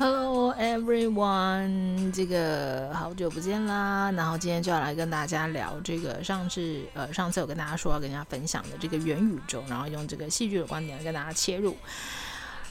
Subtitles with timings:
[0.00, 4.10] Hello everyone，这个好久不见啦。
[4.12, 11.76] 然后今天就要来跟大家聊这个上次呃上次有跟大家说要跟大家分享的这个元宇宙，然后用这个戏剧的观点来跟大家切入。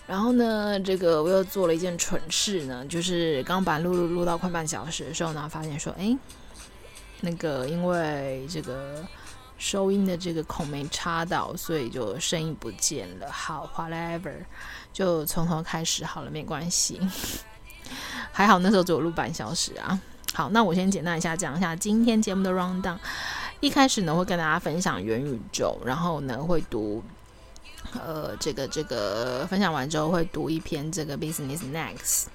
[0.07, 6.17] 然后呢，这个我又做了一件蠢事呢，就是刚把录录录到快半小时的时候呢，发现说，哎，
[7.21, 9.05] 那个因为这个
[9.59, 13.31] 收音的这个孔没插到，所以就声音不见了。
[13.31, 14.33] 好，whatever。
[14.91, 16.99] 就从头开始好了，没关系。
[18.31, 19.99] 还好那时候只有录半小时啊。
[20.33, 22.97] 好，那我先简单一下讲一下今天节目的 rundown。
[23.59, 27.03] 一开始呢，会跟大家分享元宇宙，然后呢会读，
[27.93, 32.25] 呃，这个这个分享完之后会读一篇这个 Business Next，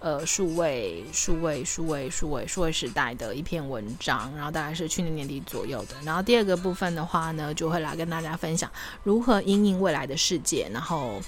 [0.00, 5.94] 呃，数位数位数位数位数位时代的一篇文章，然后大概是去年年底左右的。
[6.04, 8.70] 然后第二个部分的话呢，就会来跟大家分享
[9.04, 11.22] 如何因应未来的世界，然后。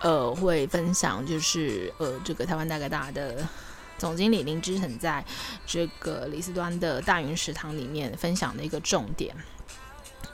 [0.00, 3.46] 呃，会分享就是呃，这个台湾大哥大的
[3.98, 5.24] 总经理林之成在
[5.66, 9.34] 这个李斯端的大云食堂里面分享的一个重点。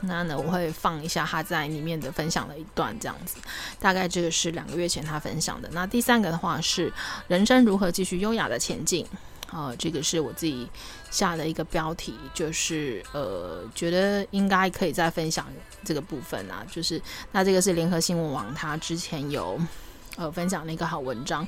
[0.01, 3.37] 那呢，我会放一下他在里面的分享的一段，这样子。
[3.81, 5.69] 大概这个是两个月前他分享的。
[5.73, 6.93] 那第三个的话是
[7.29, 9.07] 人生如何继续优雅的前进。
[9.51, 10.69] 呃，这个是我自己
[11.15, 15.47] 下的一个标题，就是呃，觉得应该可以再分享
[15.85, 16.67] 这个部分啊。
[16.69, 19.57] 就是那这个是联合新闻网，他之前有
[20.17, 21.47] 呃分享了一个好文章，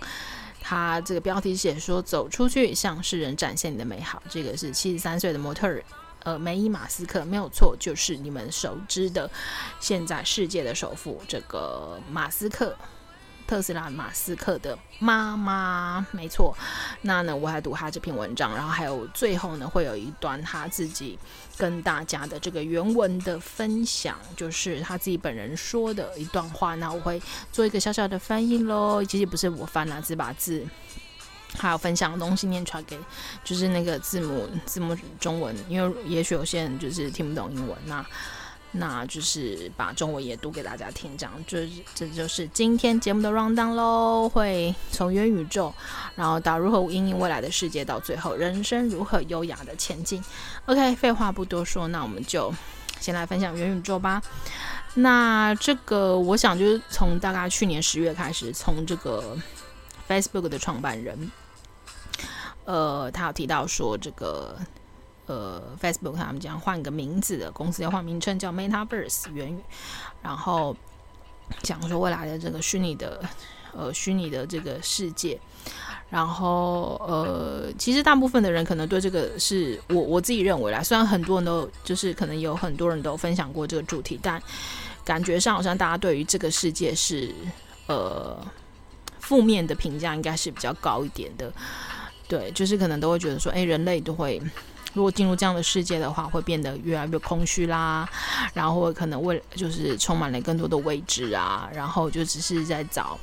[0.61, 4.23] 他这个标题写说走出去向世人展现你的美好。
[4.31, 5.83] 这个是七十三岁的模特儿，
[6.23, 9.29] 呃，梅伊马斯克没有错，就是你们熟知的
[9.81, 12.77] 现在世界的首富这个马斯克。
[13.47, 16.57] 特斯拉马斯克的妈妈，没错。
[17.03, 21.19] 那呢，我还读他这篇文章，然后还有最后呢，会有一段他自己
[21.57, 26.75] 跟大家的这个原文的分享，就是他自己本人说的一段话。
[26.75, 27.23] 那我会
[27.53, 30.67] 做一个小小的翻译喽，其实不是我翻了，只把字
[31.57, 32.99] 还有分享的东西念出来给，
[33.45, 38.05] 就是那个字母字母中文，因为也许有些人就是听不懂英文，那。
[38.79, 44.29] 那就是把中文也读给大家听，这样就是这就是今天节目的 rundown 喽。
[44.29, 45.73] 会从元宇宙，
[46.15, 50.23] 然后到如何因应未来的世界，到最后人生如何优雅的前进。
[50.67, 52.53] OK，废话不多说，那我们就
[53.01, 54.23] 先来分享元宇宙吧。
[54.95, 59.37] 那这个我想就是从大概去年十月开始，从这个
[60.09, 61.31] Facebook 的创办人，
[62.65, 64.57] 呃，他有提到说这个。
[65.27, 69.59] 呃，Facebook 他们将换个名字的公司要换名称叫 Metaverse 元宇，
[70.23, 70.77] 然后
[71.63, 73.21] 讲说未来的这个虚拟的
[73.73, 75.37] 呃虚拟的这个世界，
[76.11, 84.41] 然后呃，其实大部分的人可能对这个是我我自己认为啦，虽然很多人都就是可能有很多人都分享过这个主题，但
[85.05, 87.35] 感觉上好像大家对于这个世界是
[87.89, 88.37] 呃
[89.19, 91.53] 负面的评价应该是比较高一点的，
[92.29, 94.41] 对，就是可能都会觉得说，哎，人类都会。
[94.97, 98.09] 如果进入这样的世界的话，会变得越来越空虚啦，
[98.55, 103.19] 然后可能为就是充满了更多的未知啊，然后就只是在找，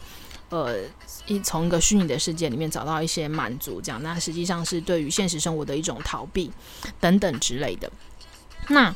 [0.49, 0.75] 呃，
[1.25, 6.51] 一从一个虚拟的世界里面找到一些满足，这样，那实际上是对于现实生活的一种逃避
[6.99, 7.91] 等等之类的。
[8.67, 8.93] 那，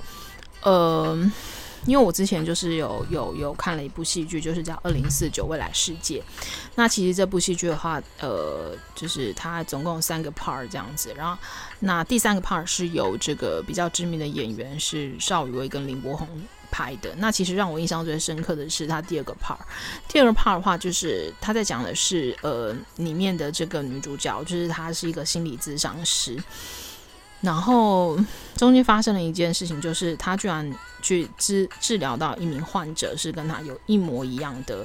[0.61, 1.31] 呃。
[1.85, 6.19] 因为我之前就是有有有看了一部戏剧，就是叫《二零四九未来世界》。
[6.75, 11.13] 那其实这部戏剧的话，呃，就是它总共有三个 part 这样子。
[11.15, 11.37] 然后，
[11.79, 16.27] 那第三个 part 是由这个比较知名的演员是邵雨薇跟林柏宏
[16.69, 17.13] 拍的。
[17.17, 19.57] 那其实让我印象最深刻的是他第二个 part。
[20.07, 26.37] 第二个 part 的话，就是他在讲的是呃里面的这个女主角，就是她是一个心理咨商师。
[27.41, 28.17] 然后
[28.55, 34.83] 中间发生了一件事情，就是他居然去治治疗到一名患者，是跟他有一模一样的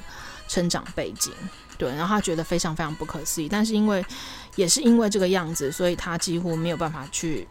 [0.49, 1.33] 成长背景，
[1.79, 3.49] 对，然后他觉得非常非常不可思议。
[3.49, 4.05] 但是因为
[4.55, 7.49] 也是因为这个样子，所以他几乎没有办法去，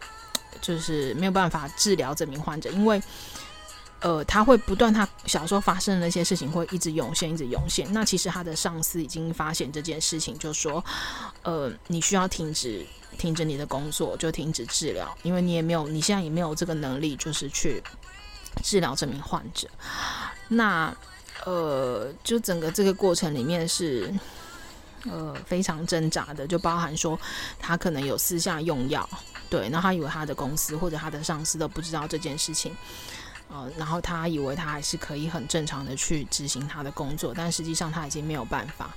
[0.62, 3.02] 就是没有办法治疗这名患者，因为
[4.02, 7.92] 呃他会不断他小时候发生的那些事情会一直涌现，一直涌现。
[7.92, 10.86] 那其实他的上司已经发现这件事情，就说
[11.42, 12.86] 呃你需要停止。
[13.18, 17.82] 停止你的工作，就停止治疗，因为你也没有，你现在也没有这个能力，就是去
[18.64, 19.68] 治疗这名患者。
[20.48, 20.96] 那
[21.46, 24.14] 呃，就整个这个过程里面是
[25.06, 27.20] 呃非常挣扎的，就包含说
[27.60, 29.08] 他可能有私下用药，
[29.50, 32.76] 对，然后他以为他的公司或者他的上司都不知道这件事情，
[33.50, 38.94] 呃，然后他以为他还是可以很正常的去执行他的工作，但实际上他已经没有办法。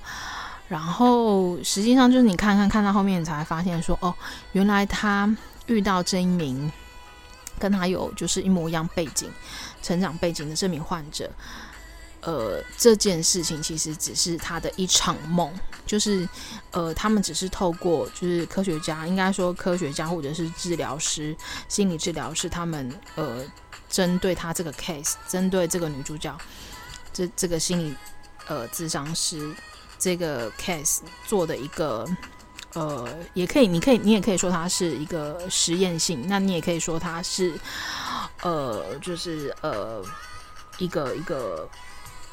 [0.67, 4.13] 然后实际上就是你看看看到后面，你才发现说哦，
[4.53, 5.29] 原来他
[5.67, 6.71] 遇到这一名
[7.59, 9.31] 跟他有就是一模一样背景、
[9.81, 11.29] 成长背景的这名患者，
[12.21, 15.53] 呃，这件事情其实只是他的一场梦，
[15.85, 16.27] 就是
[16.71, 21.35] 呃，他们只是透过就是科学家，应该说科学家或者是治疗师、
[21.67, 23.45] 心理治疗师，他们呃，
[23.87, 26.35] 针对他这个 case，针对这个女主角，
[27.13, 27.95] 这这个心理
[28.47, 29.55] 呃智商师
[30.05, 32.07] 这个 case 做的一个
[32.73, 37.59] 呃，也可以，你可以，你也可以说它是一个实验性，那你也可以说它是
[38.43, 40.05] 呃，就是呃，
[40.77, 41.67] 一个一个。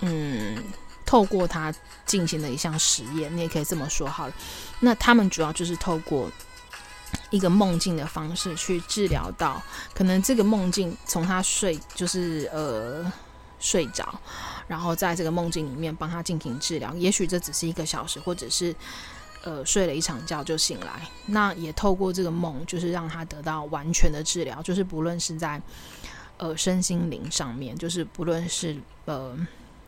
[0.01, 0.63] 嗯，
[1.07, 1.73] 透过它
[2.05, 4.35] 进行的一项实验，你也可以这么说好了。
[4.81, 6.31] 那他们主要就是透过
[7.31, 9.63] 一个梦境的方式去治疗到，
[9.95, 13.11] 可能这个梦境从他睡就是呃
[13.63, 14.21] 睡着，
[14.69, 16.95] 然后在这个梦境里面帮他进行治疗。
[16.97, 18.77] 也许这只是一个小时，或者是
[19.43, 21.09] 呃睡了一场觉就醒来。
[21.25, 25.59] 那也透过这个梦，就是让他得到完全的治疗，就是不论是在
[26.37, 28.77] 呃身心灵上面，就是不论是
[29.07, 29.35] 呃。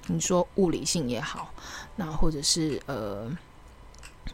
[0.07, 1.51] 你说物理性也好，
[1.97, 3.27] 那或者是呃，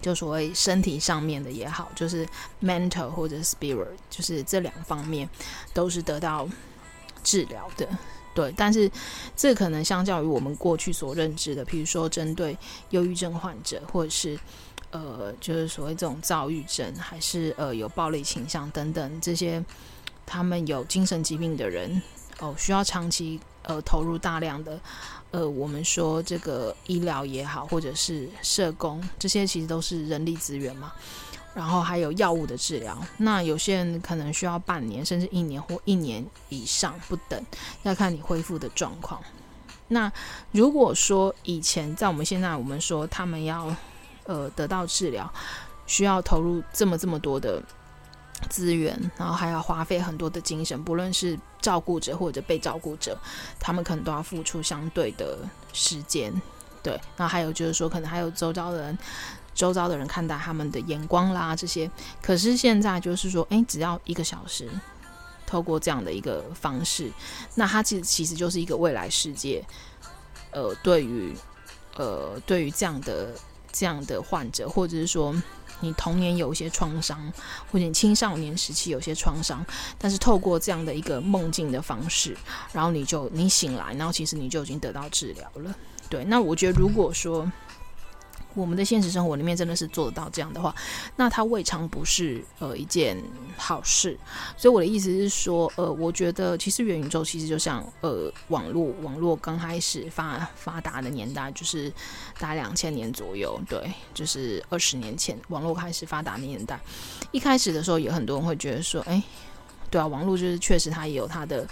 [0.02, 2.26] 就所谓身体上面的也好，就是
[2.60, 5.30] mental 或者 spirit，就是这两方面
[5.72, 6.48] 都是得到
[7.22, 7.88] 治疗的，
[8.34, 8.52] 对。
[8.56, 8.90] 但是
[9.36, 12.56] 这可能相较于我们过去所认知的，比如说针对
[12.90, 14.38] 忧郁症患者，或者是
[14.90, 19.64] 呃，就是所谓这种躁郁症，还是呃有暴力倾向等等这些，
[20.26, 22.02] 他们有精神疾病的人
[22.40, 24.80] 哦，需要长期呃投入大量的。
[25.32, 30.92] 呃，我们说这个医疗也好，或者是社工，这些其实都是人力资源嘛。
[31.54, 37.42] 然后还有药物的治疗，那有些人可能需要半年，甚至一年或一年以上不等，
[37.82, 39.20] 要看你恢复的状况。
[39.88, 40.10] 那
[40.52, 43.74] 如果说以前在我们现在，我们说他们要
[44.24, 45.32] 呃得到治疗，
[45.86, 47.62] 需要投入这么这么多的。
[48.48, 53.14] 资源，然后还要花费很多的精神，不论是照顾者或者被照顾者，
[53.58, 55.40] 他们可能都要付出相对的
[55.74, 56.32] 时间。
[56.82, 58.98] 对，那还有就是说，可能还有周遭的人，
[59.60, 61.90] 周遭的人看待他们的眼光啦这些。
[62.22, 64.66] 可是现在就是说，诶，只要一个小时，
[65.46, 67.12] 透过这样的一个方式，
[67.56, 69.62] 那它其实其实就是一个未来世界。
[70.52, 71.36] 呃，对于
[71.96, 73.34] 呃，对于这样的
[73.70, 75.34] 这样的患者，或者是说。
[75.82, 77.18] 你童年有一些创伤，
[77.72, 79.64] 或者你青少年时期有些创伤，
[79.96, 82.36] 但是透过这样的一个梦境的方式，
[82.70, 85.74] 然后你就你醒来，然后其实你就已经得到治疗了。
[86.10, 87.50] 对，那我觉得如果说。
[88.54, 90.74] 我们的现实生活里面真的是做得到这样的话，
[91.16, 93.16] 那它未尝不是呃一件
[93.56, 94.18] 好事。
[94.56, 101.88] 所以我的意思是说，呃，我觉得其实元宇宙其实就像呃网络，网络刚开始发发达的年代就是
[102.38, 106.80] 大概两千年左右，对，就是二十年前网络开始发达的年代。
[107.30, 109.22] 一开始的时候，有很多人会觉得说，哎，
[109.90, 111.66] 对啊，网络就是确实它也有它的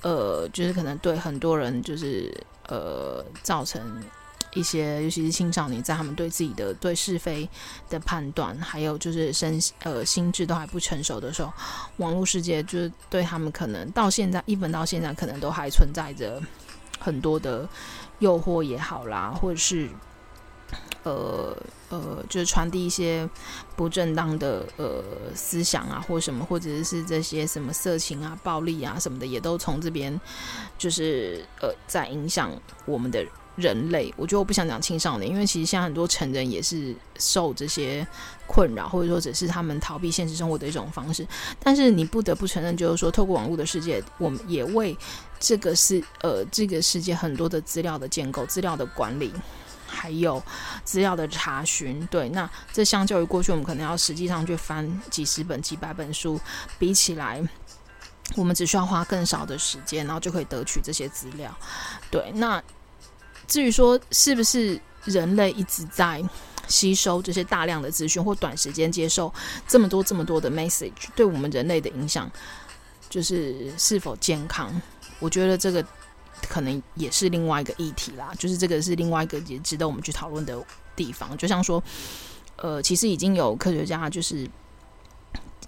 [0.00, 2.32] 呃，就是可能对很多人就是
[2.68, 4.02] 呃造成。
[4.56, 7.46] 一些，尤其是青少年，在他们对自己的对是非
[7.90, 11.52] 的判断，还有就是身呃心智都还不成熟的时候，
[11.98, 16.40] 网络世界就是对他们可能到现在，even 到现在，可能都还存在着
[16.98, 17.68] 很多的
[18.20, 19.90] 诱惑也好啦，或者是
[21.02, 21.54] 呃
[21.90, 23.28] 呃，就是传递一些
[23.76, 25.04] 不正当的呃
[25.34, 30.18] 思想啊，或什么，或者是这些什么色情啊、暴力啊什么的，也都从这边
[30.78, 32.50] 就是呃在影响
[32.86, 33.22] 我们的。
[33.56, 38.06] 人类，我觉得我不想讲青少年，因为其实现在很多成人也是受这些
[38.46, 41.26] 困扰，或者说只是他们逃避现实生活的一种方式。
[41.58, 44.96] 但是你不得不承认，就是说，透过网络的世界，我们也为
[45.40, 49.32] 这个世呃这个世界很多的资料的建构、资料的管理，
[49.86, 50.42] 还有
[50.84, 52.06] 资料的查询。
[52.10, 56.38] 对，那这相较于过去，我们可能要实际上去翻几十本、几百本书，
[56.78, 57.42] 比起来，
[58.36, 61.50] 我们只需要花更少的时间，然后就可以得取这些资料。
[62.10, 62.62] 对，那。
[63.46, 66.22] 至于说是不是人类一直在
[66.68, 69.32] 吸收这些大量的资讯，或短时间接受
[69.68, 72.30] 这么多这么多的 message，对我们人类的影响，
[73.08, 74.82] 就是是否健康？
[75.20, 75.84] 我觉得这个
[76.48, 78.32] 可能也是另外一个议题啦。
[78.36, 80.60] 就是这个是另外一个也值得我们去讨论的
[80.96, 81.36] 地方。
[81.38, 81.82] 就像说，
[82.56, 84.48] 呃，其实已经有科学家就是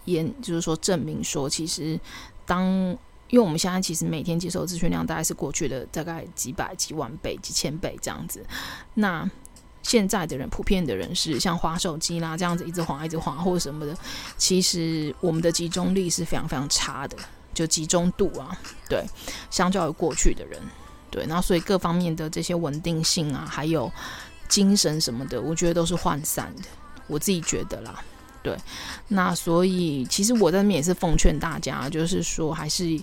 [0.06, 1.98] 研就是说证明说，其实
[2.44, 2.96] 当
[3.28, 8.44] 因为我们现在其实每天接受资讯量大概是过去的大概几百几万倍、几千倍这样子。
[8.94, 9.28] 那
[9.82, 13.96] 现在的人，普遍的人是像滑手机啦这样子一直滑一直滑或什么的，
[14.36, 17.16] 其实我们的集中力是非常非常差的，
[17.54, 18.58] 就集中度啊，
[18.88, 19.04] 对，
[19.50, 20.60] 相较于过去的人，
[21.10, 23.90] 对，然后所以各方面的这些稳定性啊，还有
[24.48, 26.62] 精神什么的，我觉得都是涣散的，
[27.06, 28.02] 我自己觉得啦。
[28.42, 28.56] 对，
[29.08, 33.00] 那所以其实我在那边也是奉劝大家，就是说还是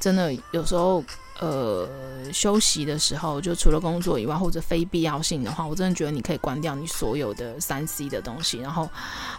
[0.00, 1.04] 真的有时候
[1.38, 1.88] 呃
[2.32, 8.88] 休息的时候，就除了工作以外，或者非必要性的话，我真的觉得你可以关掉你所有的三 C 的东西，然后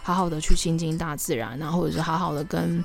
[0.02, 2.84] 好好的去亲近大自然，然后或者是好好的跟。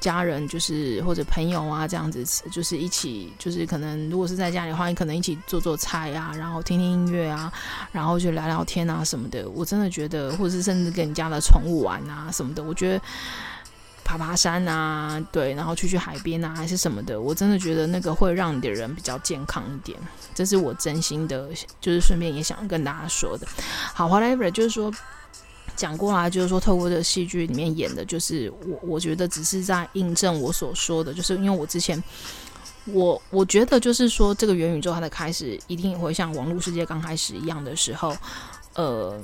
[0.00, 7.52] 家人就是或者朋友啊，这样子就是一起，就是可能如果是在家里的话，你可能一起做做菜啊，然后听听音乐啊，
[7.90, 9.48] 然后就聊聊天啊什么的。
[9.50, 13.02] 我真的觉得，或者是甚至跟你家的宠物玩啊什么的，我觉得
[14.04, 19.98] 爬爬山啊，对，然后去去海边啊，还是什么的，我真的觉得那个会让你的人比较健康一点。
[20.34, 21.48] 这是我真心的，
[21.80, 23.46] 就是顺便也想跟大家说的。
[23.92, 24.92] 好，whatever，就是说。
[25.78, 32.02] 讲过来就是说，透过这个戏剧里面演的，就是我我觉得只是在印证我所说的，就是因为我之前，
[32.86, 38.16] 我我觉得就是说，这个元宇宙它的开始一定会像网络世界刚开始一样的时候，
[38.74, 39.18] 呃。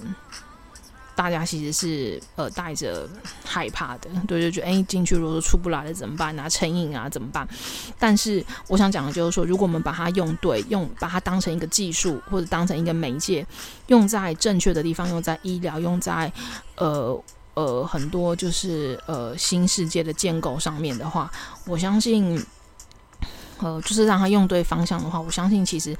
[1.16, 3.08] 大家其实是呃带着
[3.44, 6.48] 害怕的，对，就觉得哎进去如果说出不来了怎么办啊？
[6.48, 7.46] 成瘾啊怎么办？
[7.98, 13.46] 但是我想讲的就是说，如果我们把它用对，用把它当成一个技术或者当成一个媒介，
[13.86, 16.32] 用在正确的地方，用在医疗，用在
[16.76, 17.22] 呃
[17.54, 21.30] 呃很多就是呃新世界的建构上面的话，
[21.66, 22.44] 我相信
[23.58, 25.96] 呃就是让它用对方向的话，我相信其实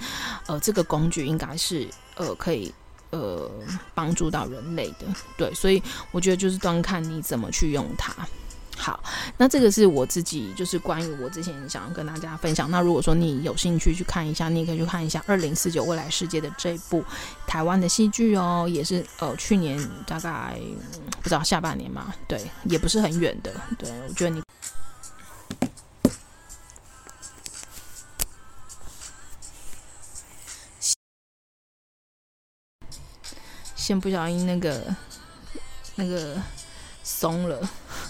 [0.47, 2.75] 呃这个工具应该是呃可以。
[3.14, 3.50] 呃，
[3.94, 5.06] 帮助到人类的，
[5.37, 8.14] 对，所以我觉得就是端看你怎么去用它。
[8.76, 9.02] 好，
[9.38, 12.68] 那这个是我自己就是关于我之前想要跟大家分享。
[12.68, 17.04] 那如果说你有兴趣去看一下，你也可以去看一下《二零四九未来世界》的这部
[17.47, 20.59] 台湾的戏剧哦，也是呃去年大概
[21.23, 23.54] 不知道下半年嘛，对，也不是很远的。
[23.78, 24.42] 对，我觉得你。
[33.84, 34.82] 先不小心那个
[35.96, 36.40] 那个
[37.02, 37.60] 松了，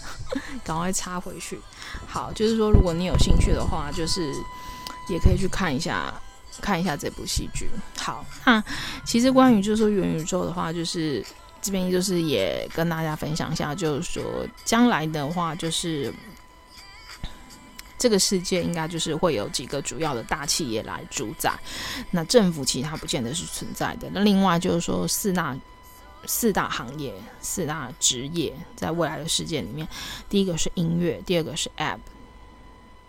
[0.63, 1.59] 赶快插回去。
[2.07, 4.33] 好，就是说，如果你有兴趣的话，就是
[5.11, 6.15] 也可以去看一下
[6.61, 7.69] 看一下这部戏剧。
[7.99, 8.63] 好，那
[9.05, 11.27] 其实关于就是说元宇宙的话，就是
[11.61, 16.15] 这边就是也跟大家分享一下，就是说将来的话，就是
[18.05, 21.59] 这个世界应该就是会有几个主要的大企业来主宰，
[22.11, 24.11] 那政府其他不见得是存在的。
[24.13, 25.57] 那另外就是说四大。
[26.27, 29.87] 四大行业、四大职业，在未来的世界里面，
[30.27, 31.99] 第一个是音乐，第二个是 App，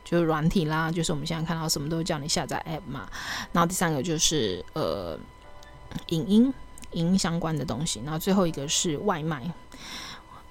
[0.04, 3.08] 就是软体啦，就是我们现在看到什么都叫你下载 App 嘛。
[3.54, 5.18] 然后第三个就是呃，
[6.08, 6.54] 影音、
[6.92, 8.02] 影音相关的东西。
[8.04, 9.50] 然后最后一个是外卖。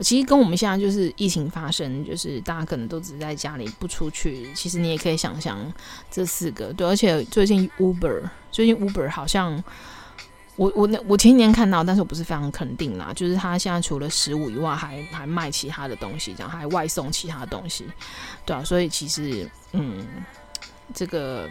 [0.01, 4.53] 其实跟我们现在就是疫情发生，就是大家可能都只在家里不出去。
[4.55, 5.73] 其实你也可以想象
[6.11, 6.87] 这四个，对。
[6.87, 9.63] 而且最近 Uber，最近 Uber 好像。
[10.57, 13.13] 我我那我前几年看到，但是我不是非常肯定啦。
[13.13, 17.85] 就是他现在除了食物以外还，还卖其他的东西，这样还外送其他的东西，
[18.47, 18.63] 对啊。
[18.63, 20.07] 所以其实，嗯，
[20.95, 21.51] 这个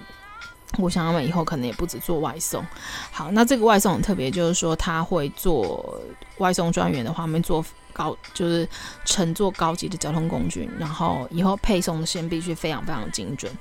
[0.78, 2.66] 我想他们以后可能也不止做外送。
[3.12, 6.02] 好，那这个外送很特别，就是说他会做
[6.38, 7.62] 外送专员的话，他们做
[7.94, 8.68] 高就是
[9.06, 13.52] 乘坐高级的交通工具，然后以后配送的时间必须非常非常精准。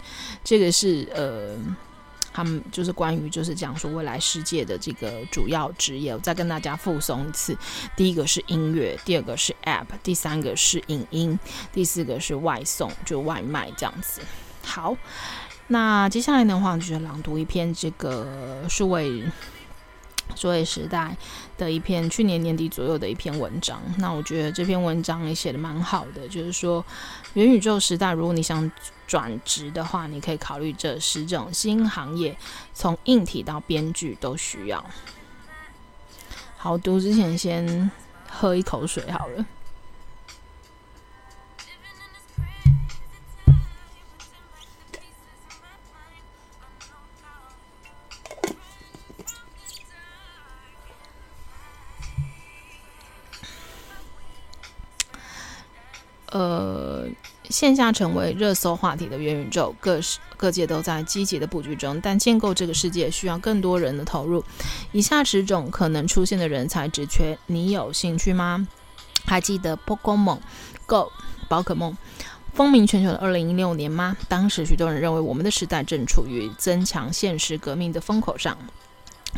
[0.43, 1.57] 这个是呃。
[2.35, 7.55] 他们就是关于就是讲说未来世界的这个主要职业，我再跟大家复诵一次：
[7.95, 11.39] 第一个是音乐，第二个是 App，第三个是影音，
[11.75, 14.23] 第四个是外送，就外卖这样子。
[14.65, 14.97] 好，
[15.67, 19.23] 那接下来的话就是朗读一篇这个数位
[20.35, 21.17] 所谓时代
[21.57, 23.81] 的一篇去年年底左右的一篇文章。
[23.99, 26.85] 那我觉得这篇文章也写的蛮好的，就是说
[27.35, 28.71] 元宇宙时代，如果你想。
[29.05, 32.35] 转职的话，你可以考虑这十种新行业，
[32.73, 34.83] 从硬体到编剧都需要。
[36.57, 37.91] 好，读之前先
[38.27, 39.45] 喝一口水好了。
[56.33, 57.07] 呃。
[57.51, 60.01] 线下成为热搜话题的元宇宙，各
[60.39, 64.43] 各界都在积极的布局中，但建构这个世界需要更多人的投入。
[64.93, 68.67] 以下十种可能出现的人才职缺，你有兴趣吗？
[69.27, 70.39] 还记得 Pokémon
[70.87, 71.11] Go
[71.49, 71.95] 宝可梦
[72.55, 74.17] 风靡全球的二零一六年吗？
[74.29, 78.57] 当时许多人认为我们的时代正处于增强现实革命的风口上。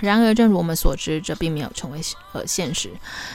[0.01, 2.01] 然而，正如我们所知，这并没有成为
[2.33, 2.91] 呃现实。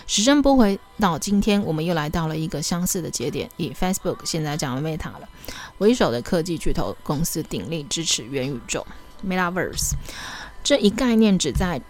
[0.08, 3.50] 时针拨回到今天，我们又来到了一个相似的节点。
[3.58, 5.30] 以 Facebook 现在讲 Meta 了
[5.78, 8.86] 为首的科技巨头公司鼎力支持元宇宙
[9.26, 9.94] （Metaverse）。
[10.62, 11.82] 这一概念只在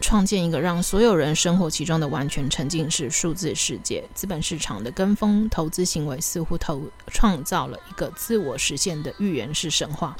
[0.00, 4.02] 创建一个让所有人生活其中的完全沉浸式数字世界。
[4.14, 10.16] 资本市场的跟风投资行为似乎投创造了一个自我实现的预言式神话。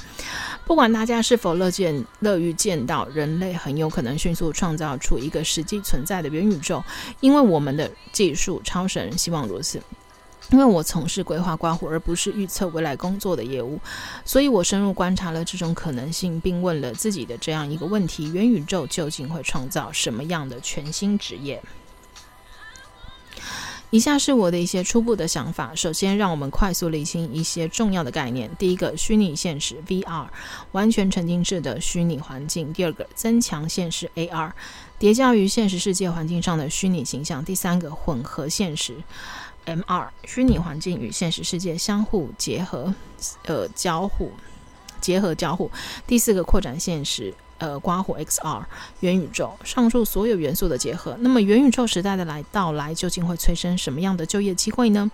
[0.66, 6.82] 不管大家是否乐见乐于见到，人类很有可能迅速创造出一个实际存在的元宇宙，
[7.20, 9.82] 因为我们的技术超神，希望如此。
[10.50, 13.78] 因为我从事规划刮胡，而不是预测未来工作的业务，
[14.24, 21.62] 所以我深入观察了这种可能性，并问了自己的这样一个问题：元宇宙究竟会创造什么样的全新职业？
[23.92, 25.74] 以下是我的一些初步的想法。
[25.74, 28.48] 首先，让我们快速理清一些重要的概念。
[28.56, 30.28] 第一个，虚拟现实 （VR），
[30.70, 34.52] 完全沉浸式的虚拟环境；第二个，增强现实 （AR），
[34.96, 38.94] 叠加于现实世界环境上的虚拟形象；第三个，混合现实。
[39.70, 42.92] M 二虚拟环境与现实世界相互结合，
[43.44, 44.32] 呃，交互
[45.00, 45.70] 结合交互。
[46.08, 48.64] 第四个扩展现实，呃，刮胡 XR
[48.98, 51.16] 元宇宙，上述所有元素的结合。
[51.20, 55.08] 那么元宇宙时代的来到来，究竟会催生什么样的就业机会呢？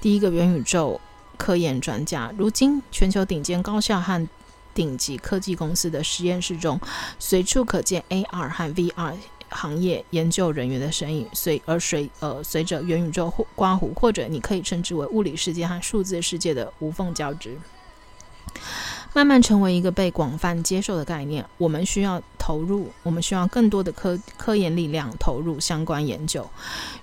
[0.00, 1.00] 第一个元宇宙
[1.36, 4.28] 科研专家，如今全球顶尖高校和
[4.72, 6.80] 顶级科技公司的实验室中，
[7.18, 9.14] 随处可见 AR 和 VR。
[9.50, 17.56] 行业研究人员的身影，随而随呃随着元宇宙或刮胡，或者你可以称之为物理世界和数字世界的无缝交织，
[19.16, 21.42] 慢慢成为一个被广泛接受的概念。
[21.56, 26.46] 我们需要投入，我们需要更多的科科研力量投入相关研究。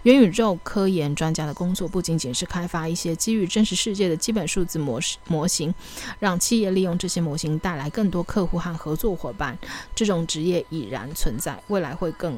[0.03, 5.73] 元宇宙科研专家的工作不仅仅是开发一些基于真实世界的基本数字模式模型，
[6.19, 9.57] 让企业利用这些模型带来更多客户和合作伙伴。
[9.95, 12.37] 这种职业已然存在，未来会更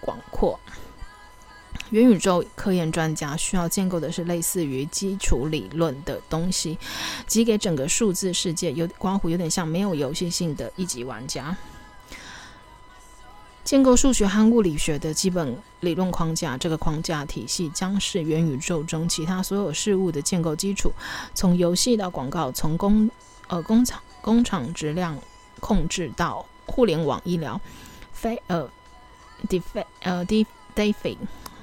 [0.00, 0.56] 广阔。
[1.90, 6.78] 元宇宙科研专家需要建构的是类似于基础理论的东西，
[7.26, 11.56] 即给整个数字世界有关乎，有点像没有游戏性的一级玩家。
[13.64, 20.90] 建构数学和物理学的基本理论框架，这个框架体系将是元宇宙中其他所有事物的建构基础。
[21.34, 23.10] 从游戏到广告，从工
[23.46, 25.18] 呃工厂工厂质量
[25.60, 27.60] 控制到互联网医疗，
[28.10, 28.70] 非呃
[29.46, 31.16] defi 呃 defi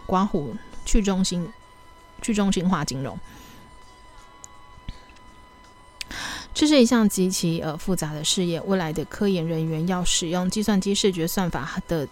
[0.06, 1.52] 刮胡去中心
[2.22, 3.18] 去中心化金融，
[6.54, 8.62] 这是一项极其呃复杂的事业。
[8.62, 12.08] 未来的科研人员要使用计算机视觉算法的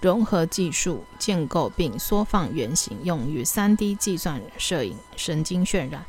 [0.00, 6.04] 融合技术建构并缩放原型，用于 3D 计算摄影、神经渲染、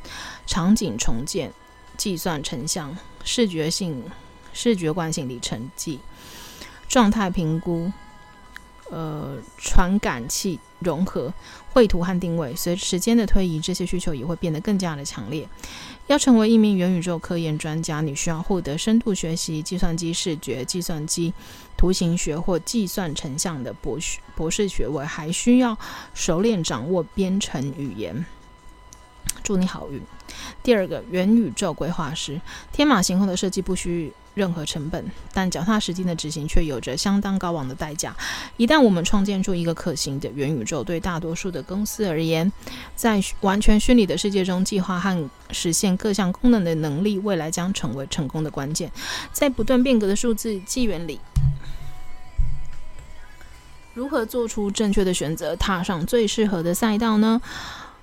[0.46, 1.52] 场景重建、
[1.96, 4.04] 计算成像、视觉性
[4.52, 6.00] 视觉惯性理成计、
[6.88, 7.92] 状态评估。
[8.90, 11.32] 呃，传感器融合
[11.72, 15.48] 绘图和定位，随着时间的推移，这些需求也会变得更加的强烈。
[16.06, 21.34] 要成为一名元宇宙科研专家，你需要获得深度学习计算机视觉、计算机
[21.76, 25.76] 图形学或计算成像的博学博士学位，还需要
[26.14, 28.24] 熟练掌握编程语言。
[29.48, 29.98] 祝你好运。
[30.62, 32.38] 第二个，元宇宙规划师，
[32.70, 38.14] 天马行空的设计不需任何成本，但脚踏实地的执行却有着相当高昂的代价。
[38.58, 42.52] 一旦我们创建出一个可行的元宇宙，对大多数的公司而言，
[42.94, 48.92] 在完全虚拟的世界中计划和实现各项功能的能力，未来将成为成功的关键。
[49.32, 51.18] 在不断变革的数字纪元里，
[53.94, 57.40] 如何做出正确的选择，踏上最适合的赛道呢？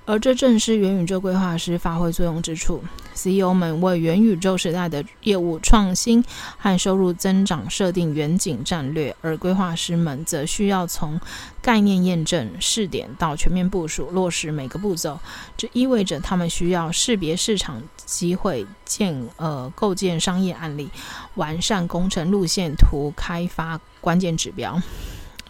[0.05, 2.83] 而这正是元宇宙规划师发挥作用之处。
[3.13, 6.23] CEO 们为元宇宙时代的业务创新
[6.57, 11.19] 和收入增长设定远景战略，而规划师们则需要从
[11.61, 15.17] 概念验证、试点到全面部署、落实每个步骤。
[15.55, 20.89] 这意味着他们需要识别市场机会、建呃构建商业案例、
[21.35, 24.79] 完善工程路线图、开发关键指标。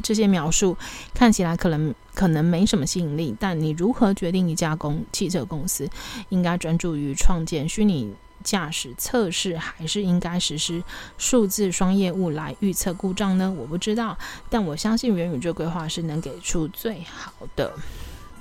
[0.05, 0.77] 这些描述
[1.15, 5.89] 看起来可能可能没什么吸引力，但你如何决定一家公汽车公司
[6.29, 8.13] 应该专注于创建虚拟
[8.43, 10.83] 驾驶测试，还是应该实施
[11.17, 13.51] 数字双业务来预测故障呢？
[13.57, 14.15] 我不知道，
[14.47, 17.73] 但我相信元宇宙规划师能给出最好的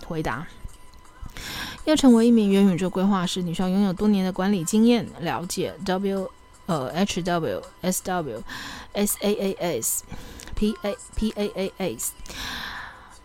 [0.07, 0.47] 回答。
[1.87, 6.31] 要成为一名元宇宙规划师，你需要拥有多年的管理经验，了解 W
[6.67, 8.43] 呃 H W S W
[8.93, 10.05] S A A S。
[10.55, 12.13] P A P A A S，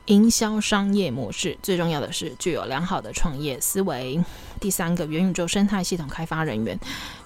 [0.05, 4.19] 营销商业模式最重要的是具有良好的创业思维。
[4.59, 6.77] 第三个，元宇宙生态系统开发人员，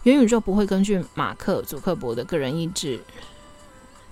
[0.04, 3.02] 元宇宙不会根据马克·祖克伯的个人意志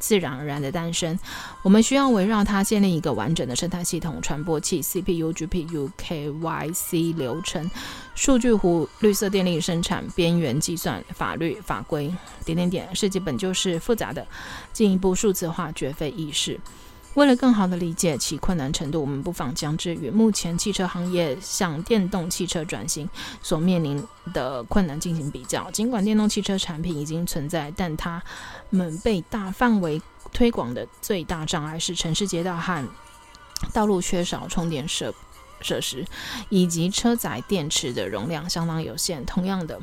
[0.01, 1.17] 自然而然的诞生。
[1.61, 7.71] 我们需要围绕它建立一个完整的生态系统：传播器、CPU、GPU、KYC 流程、
[8.15, 12.93] 数据湖、绿色电力生产、边缘计算、法律法规，点点点。
[12.93, 14.27] 世界本就是复杂的，
[14.73, 16.59] 进一步数字化绝非易事。
[17.15, 23.09] 为了更好的理解其困难程度，我们不妨将之与目前汽车行业向电动汽车转型
[23.41, 24.01] 所面临
[24.33, 25.69] 的困难进行比较。
[25.71, 28.23] 尽管电动汽车产品已经存在，但它
[28.69, 32.87] 们被大范围推广的最大障碍是城市街道和
[33.73, 35.13] 道路缺少充电设
[35.59, 36.05] 设施，
[36.47, 39.25] 以及车载电池的容量相当有限。
[39.25, 39.79] 同样的。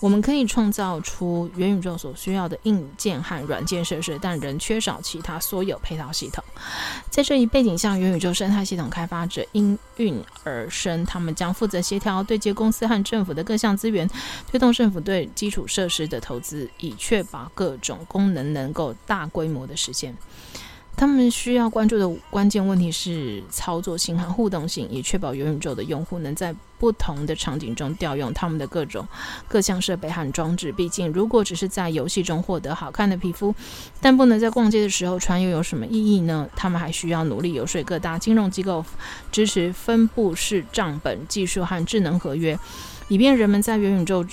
[0.00, 6.42] 我们可以创造出元宇宙所需要的硬件和软件设施，但仍缺少其他所有配套系统。
[7.10, 14.08] 在这一背景下，元宇宙生态系统开发者应运而生，他们将负责协调对接公司和政府的各项资源，
[14.48, 20.16] 推动政府对基础设施的投资，以确保各种功能能够大规模的实现。
[20.96, 29.06] 他们需要关注的关键问题是操作性和互动性，以确保元宇宙的用户能在不同的场景中调用他们的各种
[29.46, 30.70] 各项设备和装置。
[30.72, 33.54] 毕竟，如果只是在游戏中获得好看的皮肤，
[34.00, 36.48] 但不能在逛街的时候穿，又有什么意义呢？
[36.56, 38.84] 他们还需要努力游说各大金融机构
[39.30, 42.58] 支持分布式账本技术和智能合约，
[43.08, 44.24] 以便人们在元宇宙。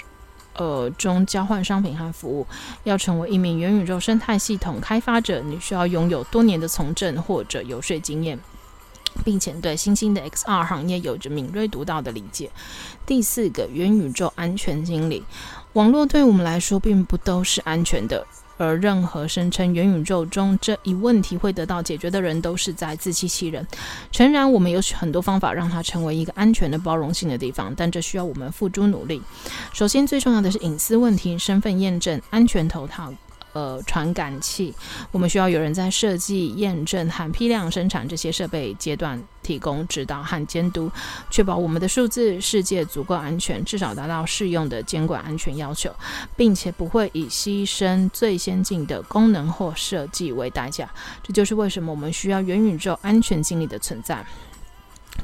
[0.57, 2.47] 呃，中交换商品和服务，
[2.85, 8.39] 要成为一名元宇宙生态系统开发者，你需要拥有多年的从政或者游说经验，
[9.23, 12.49] 并且对新兴的 XR 行业有着敏锐独到的理解。
[13.05, 15.23] 第四个，元宇宙安全经理，
[15.73, 18.25] 网络对我们来说并不都是安全的。
[18.57, 23.67] 而任何声称元宇宙中这一问题会得到解决的人，都是在自欺欺人。
[24.13, 29.21] 诚然，我们有很多方法让它成为一个安全的、包容性的地方，但这需要我们付诸努力。
[29.73, 33.13] 首先，最重要的是隐私问题、身份验证、安全头套。
[33.55, 34.75] 呃，传感器，
[35.13, 40.91] 我们需要有人在设计、验证和批量生产这些设备阶段提供指导和监督，
[41.31, 45.89] 确保我们的数字世界足够安全，至少达到适用的监管安全要求，
[46.35, 50.89] 并且不会以牺牲最先进的功能或设计为代价。
[51.23, 54.25] 这就是为什么我们需要元宇宙安全经理的存在。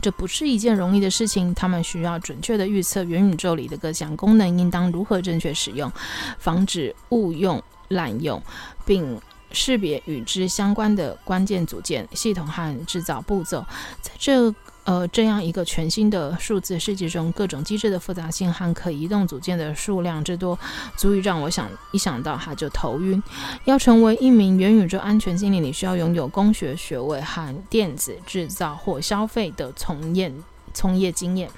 [0.02, 5.92] 这不是一件容易的事情，他们需要准确地预测元宇宙里的各项功能应当如何正确使用，
[6.40, 7.62] 防止误用。
[7.92, 8.42] 滥用，
[8.86, 9.20] 并
[9.52, 13.66] 识别与之相关的关键组件、系统和制造步骤。
[14.02, 20.58] 在这呃这样一个全新的数字世界中，各种机制的复杂性和可移动组件的数量之多，
[20.96, 23.22] 足以让我想一想到它就头晕。
[23.66, 30.34] 要成为一名元宇宙安全经理，你需要拥有工学学位和电子制造或消费的从业
[30.74, 31.50] 从业经验。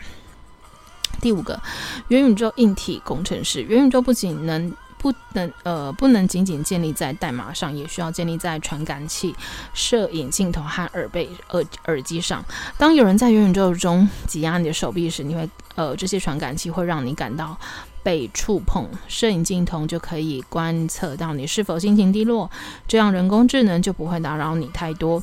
[1.22, 1.62] 第五个，
[2.10, 3.62] 元宇宙硬体工程师。
[3.62, 9.36] 元宇宙不仅能不能呃，不能仅仅建立在代码上，也需要建立在传感器、
[9.74, 12.42] 摄影镜头和耳背耳耳机上。
[12.78, 17.58] 当有人在元宇宙中挤压你的手臂时，你会呃，这些传感器会让你感到
[18.02, 22.50] 被触碰，摄影镜头就可以观测到你是否心情低落，
[22.88, 25.22] 这样人工智能就不会打扰你太多。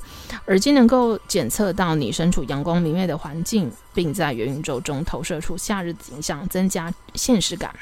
[0.49, 7.75] 耳机能够检测到你身处阳光明媚的环境，并在元宇宙中投射出夏日景象，增加现实感。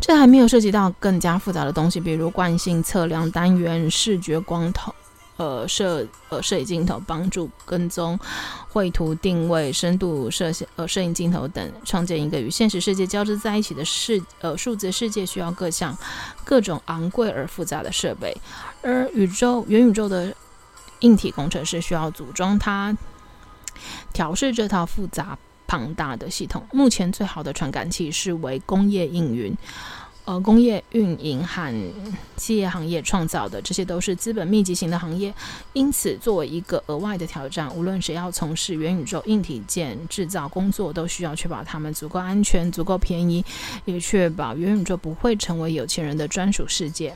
[0.00, 4.94] 这还没有涉及到更加复杂的东西，比如惯性测量单元、视觉光头、
[5.36, 8.18] 呃摄呃摄影镜头帮助跟踪、
[8.68, 15.96] 绘图定位、深度摄像呃摄影镜头等，创建一个与现实世界交织在一起的世呃数字世界，需要各项
[16.44, 18.36] 各种昂贵而复杂的设备，
[18.82, 20.34] 而宇宙元宇宙的
[21.00, 22.96] 硬体工程师需要组装它，
[24.12, 25.38] 调试这套复杂。
[25.68, 29.56] 庞大的系统，目前最好的传感器是为工业运营，
[30.24, 31.92] 呃，工业运营和
[32.36, 35.32] 企业行业创造的，这些都是资本密集型的行业。
[35.74, 43.44] 因此，作为一个额外的挑战，无论谁要从事元宇宙硬体件制造工作，都需要确保他们足够安全、足够便宜，
[43.84, 47.14] 也确保元宇宙不会成为有钱人的专属世界。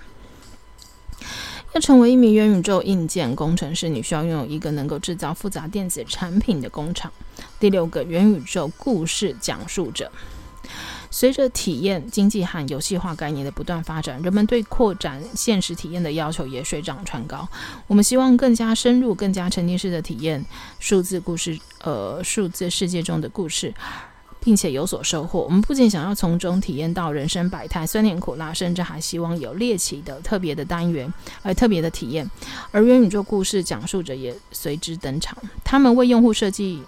[1.74, 7.10] 要成为一名元宇宙硬件工程师，你需要拥有一个能够制造复杂电子产品的工厂。
[7.58, 10.12] 第六个，元宇宙故事讲述者。
[11.10, 17.48] 随着体验经济和游戏化概念的不断发展，人们对扩展现实体验的要求也水涨船高。
[17.86, 20.44] 我们希望更加深入、更加沉浸式的体验
[20.78, 23.74] 数字故事，呃，数字世界中的故事。
[24.44, 25.42] 并且有所收获。
[25.42, 32.28] 我们不仅想要从中体验到人生百态、酸甜苦辣，甚至还希望有猎奇的特别的单元，而特别的体验。
[32.72, 35.36] 而元宇宙故事讲述者也随之登场。
[35.64, 36.82] 他们为用户设计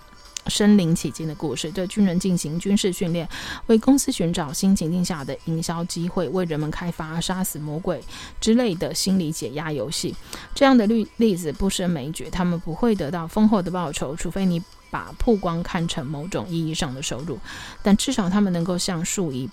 [0.48, 3.26] 身临其境的故事，对军人进行军事训练，
[3.68, 7.98] 为公司寻找新情境下的营销机会，为人们开发杀死魔鬼
[8.40, 10.14] 之类的心理解压游戏。
[10.54, 14.62] 这样的例例子不胜枚举，他们不会得到丰厚的报酬，除非你
[14.94, 17.36] 把曝光看成某种意义上的收入。
[17.82, 19.50] 但至少他们能够向数以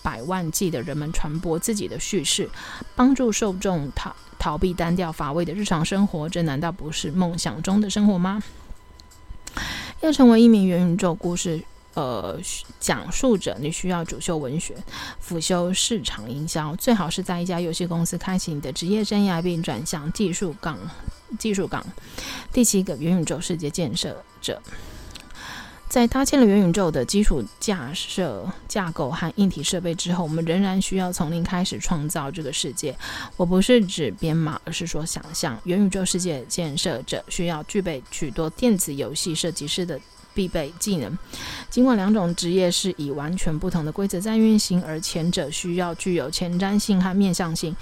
[0.00, 2.48] 百万计的人们传播自己的叙事，
[2.94, 6.28] 帮助受众逃逃避单调乏味的日常生活。
[6.28, 8.40] 这难道不是梦想中的生活吗？
[10.02, 11.60] 要成为一名元宇宙故事
[11.94, 12.38] 呃
[12.78, 14.76] 讲述者，你需要主修文学，
[15.18, 20.78] 辅修市场营销，最好是在一家游戏公司开启你的职业生涯，并转向技术岗。
[21.38, 21.84] 技术岗。
[22.52, 24.62] 第七个元宇宙世界建设者。
[25.88, 32.94] 在搭建了元宇宙的基础架设架构和硬体设备之后，我们仍然需要从零开始创造这个世界。
[33.36, 35.56] 我不是指编码，而是说想象。
[35.62, 39.98] 元宇宙世界建设者需要具备许多电子游戏设计师的
[40.34, 41.16] 必备技能，
[41.70, 47.74] 尽管两种职业是以完全不同的规则在运行，而前者需要具有前瞻性和面向性，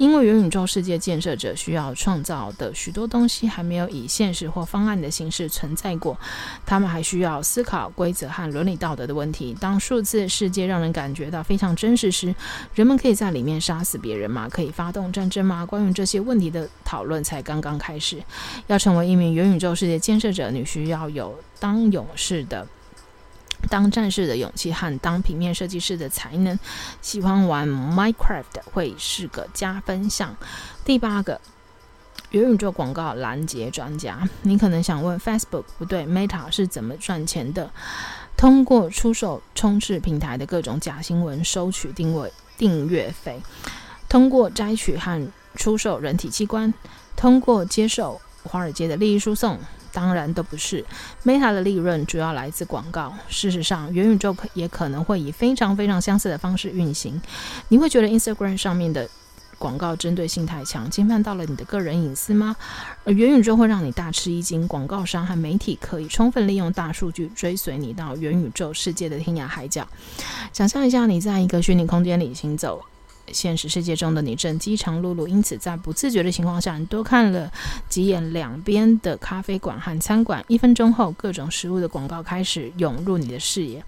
[0.00, 6.18] 因为元宇宙世界建设者需要创造的许多东西还没有以现实或方案的形式存在过，
[6.64, 9.54] 他们还需要思考规则和伦理道德的问题。
[9.60, 12.34] 当数字世界让人感觉到非常真实时，
[12.74, 14.48] 人们可以在里面杀死别人吗？
[14.48, 15.66] 可以发动战争吗？
[15.66, 18.16] 关于这些问题的讨论才刚刚开始。
[18.68, 21.38] 要成为一名元宇宙世界建设者，你需要有。
[21.58, 22.66] 当勇士的、
[23.68, 26.58] 当战士的勇气和当平面设计师的才能，
[27.02, 30.36] 喜欢玩 Minecraft 会是个加分项。
[30.84, 31.40] 第八个，
[32.30, 34.28] 元宇宙广告拦截专家。
[34.42, 37.70] 你可能想问，Facebook 不对，Meta 是怎么赚钱的？
[38.36, 43.34] 通过出售充斥平台的各种假新闻，收取定位订阅费；
[44.08, 46.72] 通过摘取和出售人体器官；
[47.14, 49.58] 通过接受华尔街的利益输送。
[49.92, 50.84] 当然都不是
[51.24, 53.14] ，Meta 的利润主要来自广告。
[53.28, 57.20] 事实上，元宇宙也可能会以非常非常相似的方式运行。
[57.68, 59.08] 你会觉得 Instagram 上面的
[59.58, 62.56] 广告针对性太强，侵犯到了你的个人隐私吗？
[63.04, 69.86] 而元宇宙会让你大吃一惊，广告商和媒体可以充分利用大数据追随你到元宇宙世界的天涯海角。
[70.52, 72.82] 想象一下，你在一个虚拟空间里行走。
[73.32, 77.50] 现实世界中的你正饥肠辘辘，因此在不自觉的情况下，你多看了
[77.88, 80.44] 几眼两边的咖啡馆和餐馆。
[80.48, 83.82] 一分钟后，各种食物的广告开始涌入你的视野。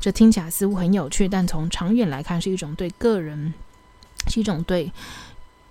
[0.00, 3.54] 这听起来似乎很有趣，但从长远来看，是一种对个人，
[4.28, 4.92] 是一种对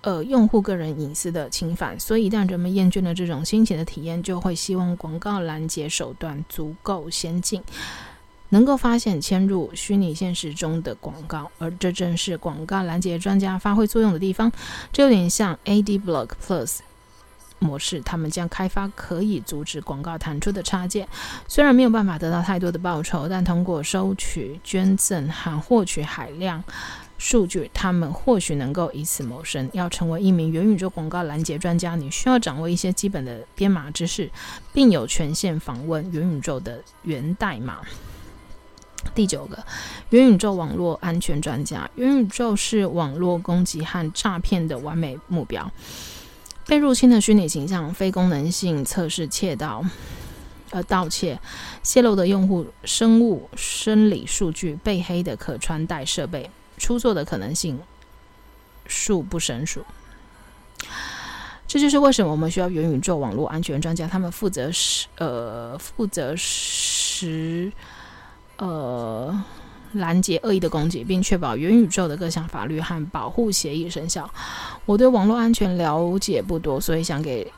[0.02, 1.98] 呃用户个人隐私的侵犯。
[1.98, 7.62] 所以，一旦人们厌倦了这种新奇的体验，就会希望广告拦截手段足够先进。
[8.52, 14.52] 能够发现嵌入虚拟现实中的广告，而这正是广告拦截专家发挥作用的地方。
[14.92, 16.80] 这有点像 AdBlock Plus
[17.58, 21.08] 模式，他们将开发可以阻止广告弹出的插件。
[21.48, 26.62] 虽然没有办法得到太多的报酬，但通过收取捐赠和获取海量
[27.16, 29.66] 数据，他们或许能够以此谋生。
[29.72, 34.30] 要成为一名元宇宙广告拦截专家，你需要掌握一些基本的编码知识，
[34.74, 37.80] 并有权限访问元宇宙的源代码。
[39.14, 39.62] 第九个，
[40.10, 41.90] 元宇宙网络安全专家。
[41.96, 45.70] 元宇宙是网络攻击和诈骗的完美目标。
[46.66, 49.84] 被入侵的虚拟形象、非功能性测试窃盗、
[50.70, 51.38] 呃盗窃、
[51.82, 57.78] 泄露的用户生物生理数据、被黑的可穿戴设备、出错的可能性
[58.86, 59.84] 数不胜数。
[61.66, 64.06] 这就是为什么我们需要元宇宙网络安全专家。
[64.06, 67.72] 他们负责实呃负责实。
[68.62, 69.44] 呃，
[69.94, 74.30] 拦截恶意的攻击，并确保元宇宙的各项法律和保护协议生效。
[74.86, 77.50] 我对网络安全了解不多，所以想给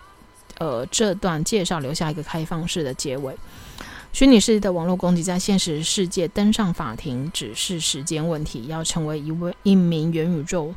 [0.57, 3.37] 呃这段介绍留下一个开放式的结尾。
[4.15, 8.67] 虚拟世界的网络攻击在现实世界登上法庭只是时间问题。
[8.69, 10.75] 要成为一位一名元宇宙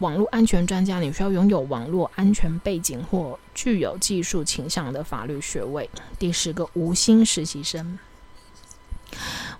[0.00, 5.88] 网络安全专家，你需要拥有网络安全背景或具有技术倾向的法律学位。
[6.18, 7.96] 第十个，无薪实习生。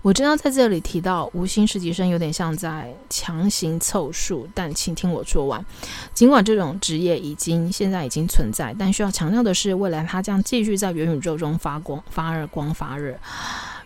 [0.02, 5.64] 我知道在这里提到无薪实习生有点像在强行凑数，但请听我说完。
[6.12, 13.18] 尽管这种职业已经现在已经存在，但需要强调的是，未来它将继续在元宇宙中发光、发热光、发热。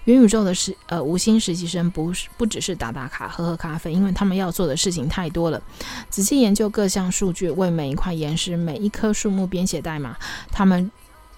[0.04, 5.62] 元宇宙的实呃无薪实习生不是不只是打打卡、喝喝咖啡，因为他们要做的事情太多了。
[6.10, 10.16] 仔细研究各项数据，为每一块岩石、每一棵树木编写代码，
[10.50, 10.90] 他们。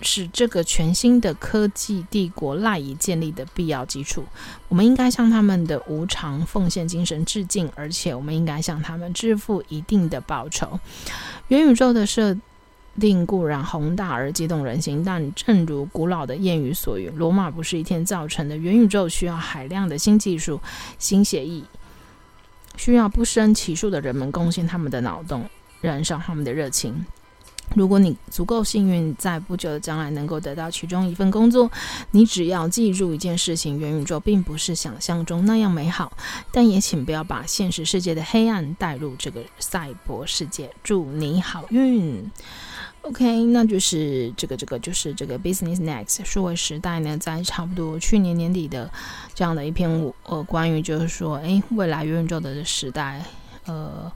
[0.03, 4.25] 是这个全新的科技帝国赖以建立的必要基础。
[4.69, 10.81] 我们应该向他们的无偿奉献精神致敬，而且我们应该向他们支付一定的报酬。
[11.49, 12.37] 元宇宙的设
[12.99, 20.61] 定固然宏大而激动人心，但正如古老的谚语所云：“罗马不是一天造成的。”元宇宙需要海量的新技术、
[20.99, 21.65] 新协议，
[22.77, 25.49] 需要不胜其数的人们贡献他们的脑洞，
[25.81, 27.05] 燃烧他们的热情。
[27.75, 31.71] 如果你足够幸运，在不久的将来能够得到其中一份工作，
[32.11, 36.13] 你只要记住一件事情：元宇宙并不是想象中那样美好。
[36.51, 40.71] 但也请不要把现实世界的黑暗带入这个赛博世界。
[40.83, 42.29] 祝你好运。
[43.03, 48.91] OK，那就是这个这个就是这个 Business Next 数位时代呢，在差不多去年年底的
[49.33, 53.23] 这样的一篇呃关于就是说，诶，未来元宇宙的时代。
[53.67, 54.11] 呃，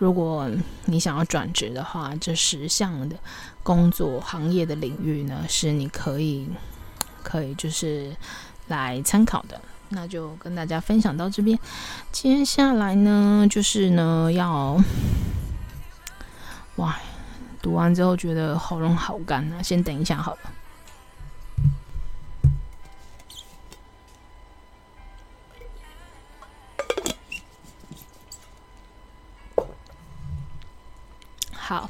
[0.00, 0.50] 如果
[0.86, 3.14] 你想要转职的话，这十项的
[3.62, 6.48] 工作行业的领域呢，是你可以
[7.22, 8.16] 可以就是
[8.68, 9.60] 来参考的。
[9.90, 11.58] 那就跟大家分享到这边。
[12.10, 14.82] 接下来呢，就是呢 要，
[16.76, 16.96] 哇，
[17.60, 20.38] 读完之后觉得喉咙好干啊，先等一下好了。
[31.70, 31.88] 好，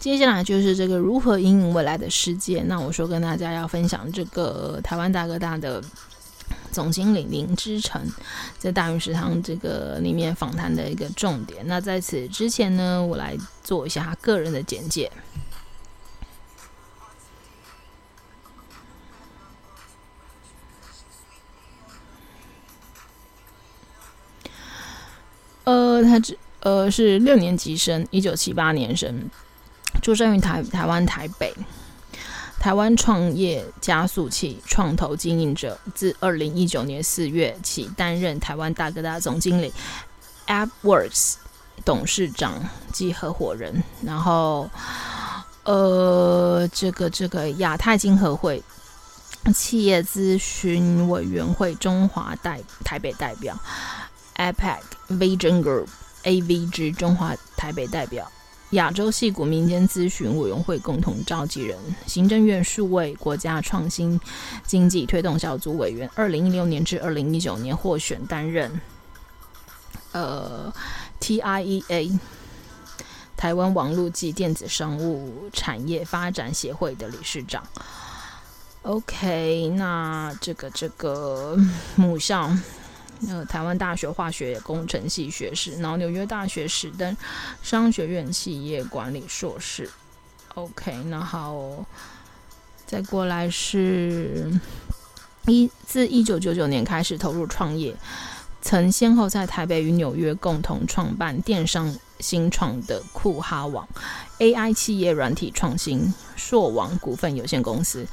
[0.00, 2.60] 接下来就是这个如何引领未来的世界。
[2.64, 5.80] 那我说跟大家要分享这个台湾大哥大的
[6.72, 8.12] 总经理林之晨
[8.58, 11.64] 在大云食堂这个里面访谈的一个重点。
[11.68, 15.08] 那在此之前呢，我来做一下他个人的简介。
[25.62, 26.36] 呃，他只。
[26.60, 29.30] 呃，是六年级生，一九七八年生，
[30.02, 31.54] 出生于台台湾台北，
[32.58, 39.72] 台湾创业加速器创投经营者，自二零一九年四月起担任台湾大哥大总经理
[40.48, 41.34] ，AppWorks
[41.84, 44.68] 董事长及合伙人，然后
[45.62, 48.60] 呃，这个这个亚太经合会
[49.54, 53.56] 企业咨询委员会中华代台北代表
[54.36, 55.86] ，APAC Vision Group。
[56.24, 58.30] AV 之中华台北代表，
[58.70, 64.20] 亚洲矽谷民间咨询委员会共同召集人，行政院数位国家创新
[64.66, 68.80] 经济推动小组委员，二零一六年至二零一九年获选担任
[70.12, 70.72] 呃
[71.20, 72.18] TIEA
[73.36, 77.62] 台湾网络及电子商务产业发展协会的理事长。
[78.82, 81.56] OK，那这个这个
[81.94, 82.50] 母校。
[83.28, 87.16] 呃，台湾大学化学工程系学士，然后纽约大学史登
[87.62, 89.90] 商学院企业管理硕士。
[90.54, 91.84] OK，然后
[92.86, 94.50] 再过来是
[95.46, 97.94] 一自一九九九年开始投入创业，
[98.62, 103.88] 曾先后在台北与纽约共同创办电商新创的酷哈网、
[104.38, 108.06] AI 企业软体创新硕网股份有限公司、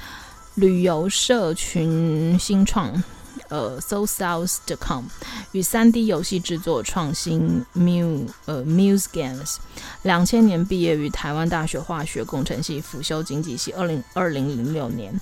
[0.55, 3.03] 旅游社群新创。
[3.49, 5.05] 呃，SoSouth.com
[5.51, 9.57] 与三 D 游戏制作创新 Muse 呃 Muse Games，
[10.03, 13.71] 两千年毕业于台湾大学化学工程系，辅修经济系。
[13.73, 15.19] 二零二零零六年，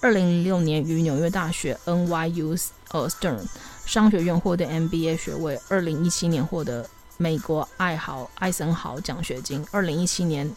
[0.00, 3.40] 二零零六年于纽约大学 NYU 呃 Stern
[3.84, 5.60] 商学院获得 MBA 学位。
[5.68, 9.64] 二零一七年获得美国爱豪艾森豪奖学金。
[9.70, 10.50] 二零一七年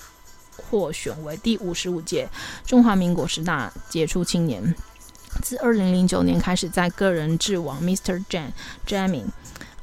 [0.57, 2.29] 获选为第五十五届
[2.65, 4.75] 中华民国十大杰出青年。
[5.41, 8.23] 自二零零九年开始，在个人智网 Mr.
[8.29, 8.51] Jam
[8.85, 9.25] Jamming，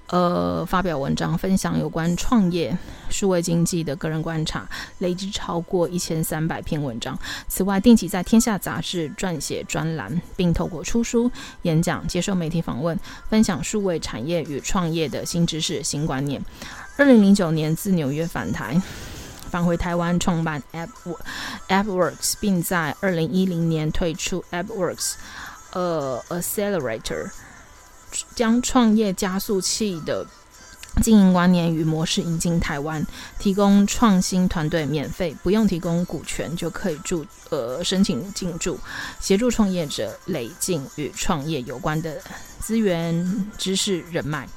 [0.08, 2.76] 呃，发表文章，分享有关创业、
[3.10, 7.18] 数位经济的个人观察，累计超过一千三百篇文章。
[7.48, 11.30] 此外，定期在《天下》杂志撰写专栏，并透过出书、
[11.62, 16.42] 演讲、接受媒体访问，分享数位产业与创业的新知识、新观念。
[16.96, 18.80] 二零零九年自纽约返台。
[19.58, 20.88] 返回台湾创办 App
[21.66, 25.14] AppWorks，并在二零一零年推出 AppWorks，
[25.72, 27.28] 呃，Accelerator，
[28.36, 30.24] 将创业加速器的
[31.02, 33.04] 经营观念与模式引进台湾，
[33.40, 38.78] 提供创新团队免费，不用提供股权就可以注呃申请进驻，
[39.18, 42.22] 协助创业者累进与创业有关的
[42.60, 44.48] 资源、知识、人脉。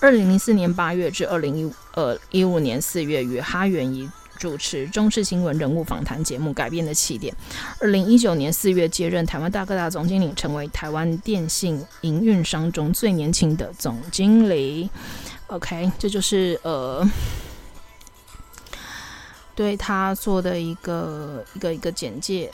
[0.00, 4.10] 二零零四年八月至二零一呃一五年四月，与哈元仪。
[4.42, 7.32] 主持中视新闻人物访谈节目《改变的起点》。
[7.78, 14.90] 二零一九年四月接任台湾大哥大总经理，成为台湾电信营运商中最年轻的总经理。
[15.46, 17.08] OK，这就是呃
[19.54, 22.50] 对他做的一个一个一个简介，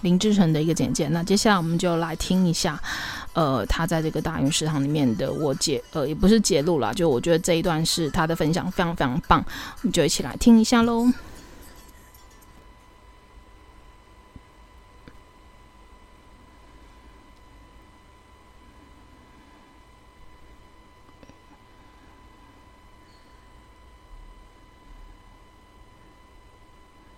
[0.00, 1.06] 林志成的一个简介。
[1.08, 2.82] 那接下来我们就来听一下。
[3.34, 11.12] 呃，他在这个大运食堂里面的我解呃，也不是解录啦，就我觉得这一段是他的分享非常非常棒，我们就一起来听一下喽。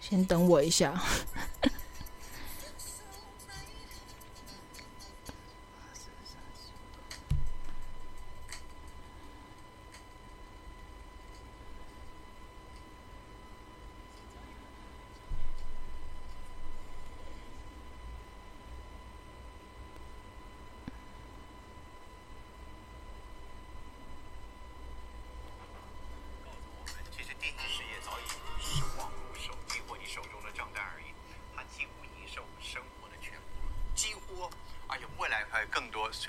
[0.00, 0.94] 先等我一下，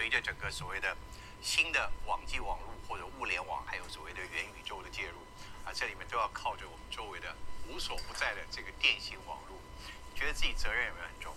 [0.08, 0.96] 随着整个所谓的
[1.42, 5.18] 新的网际网络或者物联网，还有所谓的元宇宙的介入，
[5.66, 7.36] 啊，这里面都要靠着我们周围的
[7.68, 9.60] 无所不在的这个电信网络。
[10.10, 11.36] 你觉得自己责任有没有很重？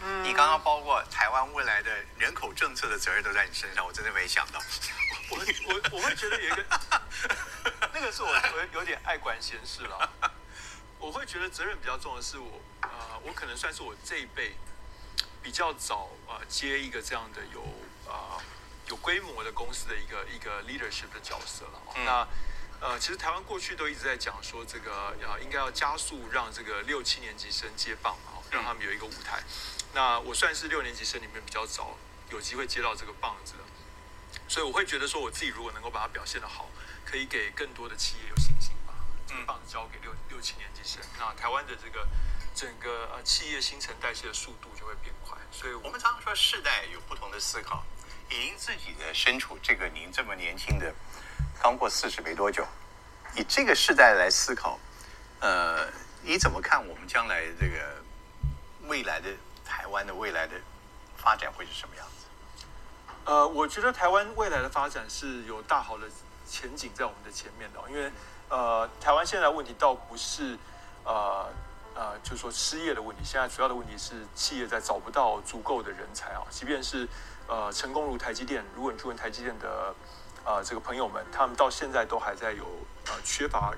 [0.00, 4.58] 嗯，你刚刚包括台湾未来的人口政策的责任都在你身上，我真的没想到。
[5.28, 6.64] 我我我会觉得有一个，
[7.92, 10.10] 那个是我我有点爱管闲事了。
[10.98, 14.56] 我会觉得责任比较重的是我，呃，我可能算是我这一辈。
[15.48, 17.62] 比较早啊、呃，接一个这样的有
[18.06, 18.42] 啊、呃、
[18.88, 21.80] 有规模的公司的一个一个 leadership 的角色了。
[21.96, 22.28] 嗯、那
[22.86, 29.42] 呃，其实台湾过去都一直在讲说，这个啊、呃、应该要加速让这个六七年级生接棒啊，让他们有一个舞台。
[29.94, 31.96] 那我算是六年级生里面比较早
[32.28, 33.64] 有机会接到这个棒子的，
[34.48, 36.68] 所以我会觉得说，我自己如果能够把它表现得好，
[37.06, 38.92] 可以给更多的企业有信心吧。
[39.26, 42.06] 这个棒子交给六六七年级生，那台湾的这个。
[42.58, 47.84] 整个呃企业新陈代谢的速度就会变快，所以我们常常说世代有不同的思考。
[48.28, 50.92] 以您自己的身处这个您这么年轻的，
[51.62, 52.66] 刚过四十没多久，
[53.36, 54.76] 以这个世代来思考，
[55.38, 55.86] 呃，
[56.20, 58.02] 你怎么看我们将来这个
[58.88, 59.30] 未来的
[59.64, 60.60] 台湾的未来的
[61.16, 62.64] 发展会是什么样子？
[63.24, 66.10] 呃，我觉得台湾未来的发展是有大好的
[66.44, 68.10] 前景在我们的前面的，因为
[68.48, 70.58] 呃，台湾现在问题倒不是
[71.04, 71.48] 呃。
[71.98, 76.42] 呃，就是说失业的问题，现在主要的问题是企业在找不到足够的人才啊。
[76.48, 77.08] 即便是
[77.48, 79.92] 呃成功如台积电，如果你去问台积电的
[80.44, 82.64] 呃这个朋友们，他们到现在都还在有
[83.06, 83.74] 呃缺乏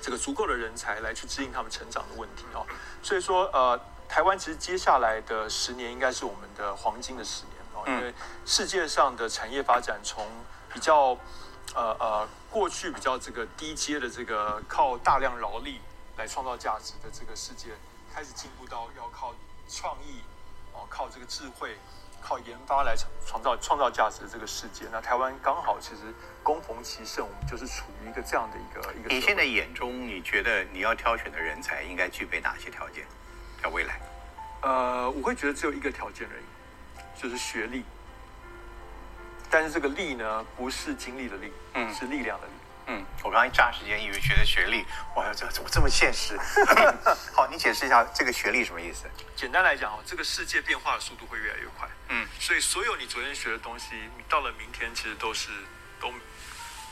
[0.00, 2.62] 这个足够的人才来去指引他们成长的问题啊。
[3.02, 8.14] 所以说呃，台湾其实接下来的十年应该是我们的黄金的十年啊，因为
[8.46, 10.24] 世界上的产业发展从
[10.72, 11.18] 比较
[11.74, 15.80] 呃呃过去比较这个低阶的这个靠大量劳力。
[16.20, 17.70] 来创造价值的这个世界，
[18.14, 19.34] 开始进步到要靠
[19.70, 20.20] 创意，
[20.74, 21.78] 哦，靠这个智慧，
[22.20, 22.94] 靠研发来
[23.26, 24.84] 创造创造价值的这个世界。
[24.92, 26.12] 那台湾刚好其实
[26.42, 29.08] 攻逢其盛，我们就是处于一个这样的一个一个。
[29.08, 33.06] 你现在眼中，你觉得你要挑选的人才应该具备哪些条件？
[33.62, 33.98] 在未来？
[34.60, 37.82] 呃，我会觉得只有一个条件而已，就是学历。
[39.48, 42.49] 但是这个力呢，不是精力的力，嗯，是力量的力。
[42.90, 44.84] 嗯，我刚刚一霎时间以为学的学历，
[45.14, 46.36] 哇，这怎么这么现实？
[47.32, 49.08] 好，你解释一下这个学历什么意思？
[49.36, 51.88] 简单来讲哦，这个世界变化的速度会越来越快。
[52.08, 55.50] 嗯，所以所有你昨天学的东西，你到了明天其实都是
[56.00, 56.12] 都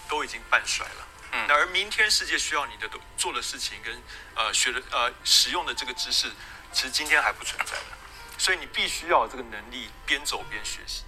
[0.09, 1.07] 都已经半衰了。
[1.33, 4.01] 嗯，而明天世界需要你的都做的事情跟
[4.37, 6.31] 呃学的呃使用的这个知识，
[6.73, 7.99] 其实今天还不存在的。
[8.39, 11.03] 所以你必须要有这个能力边走边学习。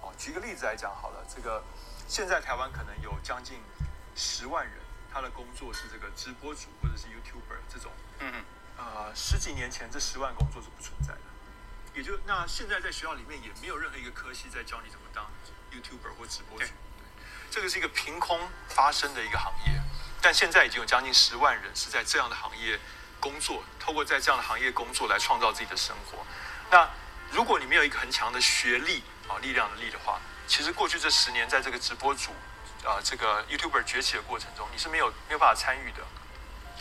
[0.00, 1.64] 哦，举个例子来讲好了，这个
[2.06, 3.60] 现在台湾可能有将近。
[4.16, 4.74] 十万人，
[5.12, 8.44] 他的工作是这个直播主或者是 YouTuber 这种，嗯嗯，
[8.78, 11.20] 呃，十几年前这十万工作是不存在的，
[11.94, 15.26] 也就那现在在学校里面也没有任何一个科系在教你怎么当
[15.70, 16.72] YouTuber 或直播主，对，
[17.50, 18.40] 这个是一个凭空
[18.70, 19.80] 发生的一个行业，
[20.22, 22.80] 但现在已经有将近十万人是在这样的行业
[23.20, 26.24] 工作，透过在这样的行业工作来创造自己的生活。
[26.70, 26.88] 那
[27.30, 32.30] 如果你没有一个很强的学历啊力量的力的话，其实过去这十年在这个直播主。
[32.86, 36.04] 呃，这个 YouTuber 崛起的过程中，你是没有没有办法参与的。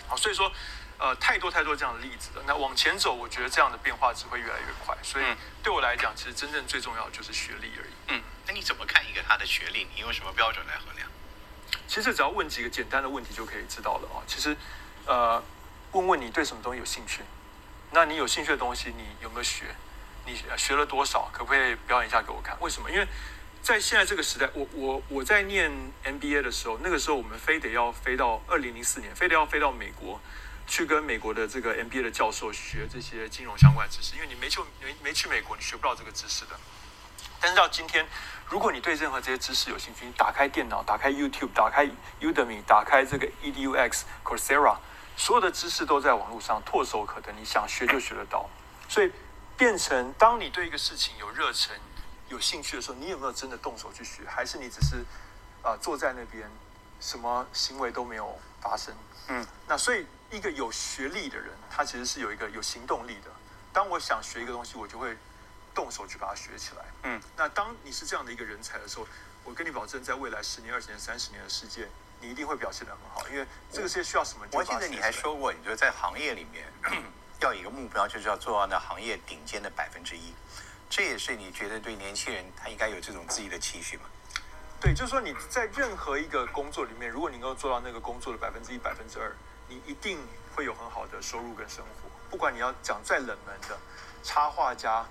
[0.08, 0.52] 好，所以说，
[1.00, 2.44] 呃，太多太多这样的例子了。
[2.46, 4.96] 那往前走，我觉得这样的变化只会越来越快。
[5.02, 5.26] 所以
[5.64, 7.94] 对我来讲，其实真正最重要的就是学历而已。
[8.10, 9.88] 嗯，那你怎么看一个他的学历？
[9.96, 11.10] 你用什么标准来衡量？
[11.88, 14.22] 其实只要问几个简单的问题就可以知道了啊。
[14.28, 14.56] 其实，
[15.08, 15.44] 呃，
[15.94, 17.24] 问问你对什么东西有兴趣？
[17.90, 19.76] 那你有兴趣的东西，你有没有学？
[20.28, 21.30] 你学了多少？
[21.34, 22.56] 可不可以表演一下给我看？
[22.60, 22.92] 为什么？
[22.92, 23.08] 因为
[23.66, 25.72] 在现在这个时代，我我我在念
[26.04, 30.22] MBA 的时候，那个时候我们非得要飞到二零零四年，非得要飞到美国
[30.68, 36.52] 去跟美国的这个 MBA 的教授学这些金融相关知识，因为你没去没没去美国，你学不到这个知识的。
[37.42, 38.08] 但是到今天，
[38.48, 41.90] 如果你对任何这些知识有兴趣，你打开电脑，打开 YouTube，打开
[42.22, 44.78] Udemy，打开这个 EDUX、Coursera，
[45.18, 48.48] 所有的知识都在网络上唾手可得，你想学就学得到。
[48.88, 49.12] 所以
[49.58, 51.76] 变成当你对一个事情有热忱。
[52.30, 54.24] 有兴趣的时候，你有没有真的动手去学？
[54.28, 54.98] 还是你只是
[55.62, 56.50] 啊、呃、坐在那边，
[57.00, 58.94] 什么行为都没有发生。
[59.28, 63.32] 嗯，那所以一个有学历的人，他其实是有一个有行动力的。
[63.72, 65.18] 当我想学一个东西，我就会
[65.74, 66.86] 动手去把它学起来。
[67.04, 69.08] 嗯，那当你是这样的一个人才的时候，
[69.44, 71.88] 我跟你保证，在未来十年、二十年、三十年的世界，
[72.22, 74.46] 你一定会表现的很好，因为这个世界需要什么？
[74.54, 76.66] 我记得你还说过，你觉得在行业里面
[77.42, 80.34] 要有一个目标，就是要做到那行业顶尖的百分之一。
[80.90, 84.04] 这也是你觉得对年轻人他应该有这种自己的期许吗？
[84.80, 89.36] 对，就是说你在任何一个工作里面，如果你能够做到那个工作的百分之一、百分之二，
[89.68, 90.20] 你一定
[90.54, 92.10] 会有很好的收入跟生活。
[92.30, 93.78] 不管你要讲再冷门的
[94.22, 95.06] 插画家、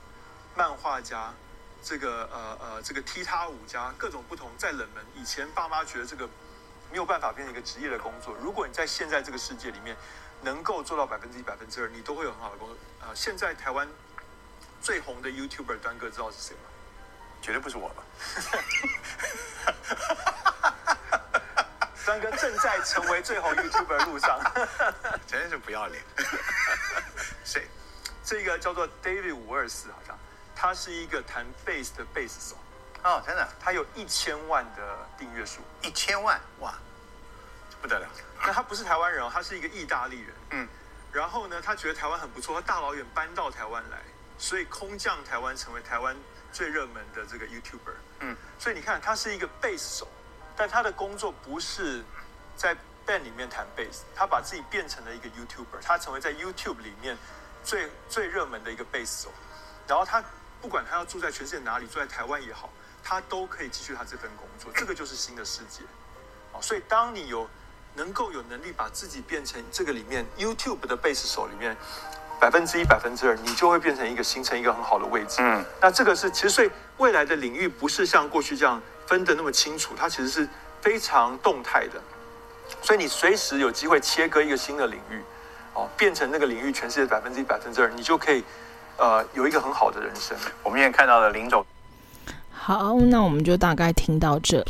[0.55, 1.35] 漫画家，
[1.83, 6.29] 这个呃呃这个踢踏舞家，各种不同再冷门，以前爸妈觉得这个
[6.91, 8.35] 没有办法变成一个职业的工作。
[8.41, 9.97] 如果你在现在这个世界里面
[10.43, 12.77] 能够做到百分之一、百分之二，你都会有很好的工作。
[13.01, 13.89] 呃，现在台湾
[14.85, 16.64] 最红的 YouTuber 端哥知道是谁吗？
[17.41, 18.05] 绝对不是我吧？
[22.05, 24.39] 端哥正在成为最红 YouTuber 的路上，
[25.26, 26.05] 真是不要脸。
[27.45, 27.66] 谁？
[28.22, 30.18] 这个叫做 David 五二四，好像
[30.55, 32.59] 他是一个弹贝斯的贝斯手。
[33.05, 33.49] 哦，真的？
[33.59, 36.74] 他有一千万的订阅数，一千万哇，
[37.80, 38.07] 不得了。
[38.43, 40.35] 那他不是台湾人哦，他是一个意大利人。
[40.51, 40.68] 嗯。
[41.11, 43.99] 然后呢，他觉得台湾很不错，他大老远搬到台湾来，
[44.39, 46.16] 所以空降台湾，成为台湾。
[46.55, 50.09] 最热门的这个 YouTuber，嗯，所以你看，他是一个贝斯手，
[50.55, 52.05] 但他的工作不是
[52.55, 57.18] 在 band 里面弹贝斯，他把自己变成了一个 YouTuber，他成为在 YouTube 里面
[57.64, 59.32] 最最热门的一个贝斯手，
[59.89, 60.22] 然后他
[60.62, 62.70] 不管他要住在全世界哪里，住在台湾也好，
[63.03, 65.82] 他都可以继续他这份工作，这个就是新的世界，
[66.53, 67.51] 哦，所以当你有
[67.97, 71.76] 能够有能力把自己变成这个里面 YouTube 的贝斯手里面。
[72.45, 75.36] 百分之一、百分之二，你就会变成一个形成一个很好的位置。
[75.38, 80.47] 嗯，那这个是其实所以未来的领域不是像过去这样分得那么清楚，它其实是
[80.82, 81.99] 非常动态的。
[82.82, 85.22] 所以你随时有机会切割一个新的领域，
[85.72, 88.45] 哦，变成那个领域全世界百分之一、百分之二，你就可以
[88.99, 90.36] 呃有一个很好的人生。
[90.62, 91.64] 我们也看到了林总。
[92.53, 94.62] 好，那我们就大概听到这。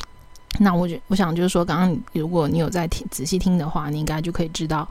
[0.59, 4.89] 那我觉我想就是说，刚刚如果你有在听仔细听的话，你应该就可以知道，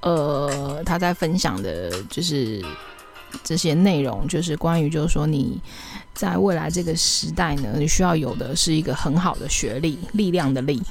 [0.00, 2.64] 呃，他在分享的就是
[3.42, 5.60] 这些内容，就是关于就是说你。
[6.12, 10.82] 在未来这个时代呢，你需要有的是一个很好的学历，力量的力。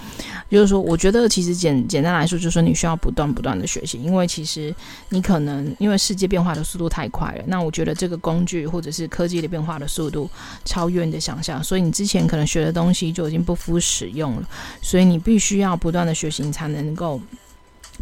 [0.50, 4.74] 就是说，我觉得其实简简单来说，就是说你需要不断不断的学习，因为其实
[5.10, 10.28] 你可能因为世界变化的速度太快了，那我觉得这个工具或者是科技的变化的速度
[10.66, 14.50] 超越你的想象，所以你之前可能学的东西就已经不敷使用了，
[14.82, 17.22] 所以你必须要不断的学习，你才能够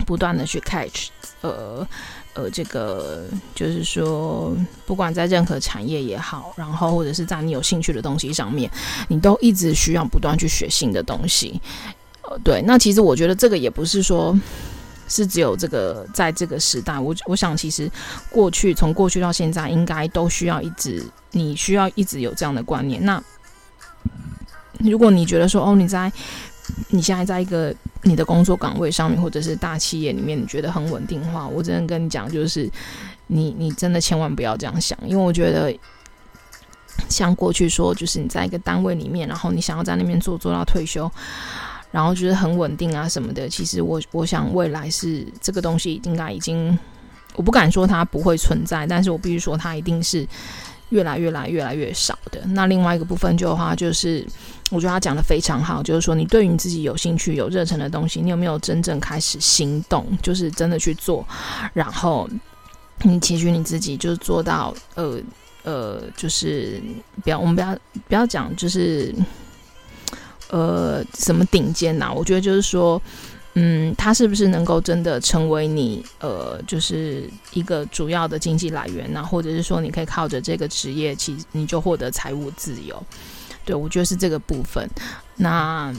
[0.05, 1.09] 不断的去 catch，
[1.41, 1.85] 呃。
[2.37, 3.25] 呃，这个
[3.55, 8.69] 就是说，不管在任何产业也好，然后或者是在你有兴趣的东西上面，
[9.07, 11.59] 你都一直需要不断去学新的东西。
[12.21, 14.39] 呃，对，那其实我觉得这个也不是说，
[15.07, 17.89] 是只有这个在这个时代，我我想其实
[18.29, 23.03] 过去从过去到现在，应该都需要一直，你需要一直有这样的观念。
[23.03, 23.19] 那
[24.77, 26.11] 如果你觉得说，哦，你在
[26.89, 32.69] 你现在在一个你的工作岗位上面，或者是大企业里面，你觉得很稳定的话，我只能跟你讲，就是
[33.27, 35.73] 你你真的千万不要这样想，因为我觉得
[37.09, 41.09] 像过去说，就是你在一个单位里面，然后你想要在那边做做到退休，
[41.91, 43.47] 然后就是很稳定啊什么的。
[43.47, 46.77] 其实我我想未来是这个东西应该已经，
[47.35, 50.27] 我不敢说它不会存在，但是我必须说它一定是。
[50.91, 52.39] 越来越来越来越少的。
[52.45, 54.25] 那另外一个部分就的话，就是
[54.71, 61.25] 我觉得他讲得非常好，就是说你对于你自己有兴趣、有热忱的东西，你有没有真正开始行动，就是真的去做，
[61.73, 62.29] 然后
[63.03, 65.19] 你期许你自己就是做到，呃
[65.63, 66.81] 呃，就是
[67.23, 69.13] 不要我们不要不要讲，就是
[70.49, 72.11] 呃什么顶尖呐？
[72.13, 73.01] 我觉得就是说。
[73.59, 79.25] 嗯，他是不是能够真的成为你呃，就是一个主要的经济来源呢？
[79.25, 83.03] 或者是说，你可以靠着这个职业，其实你就获得财务自由？
[83.67, 84.89] 对，我觉得是这个部分。
[85.35, 85.93] 那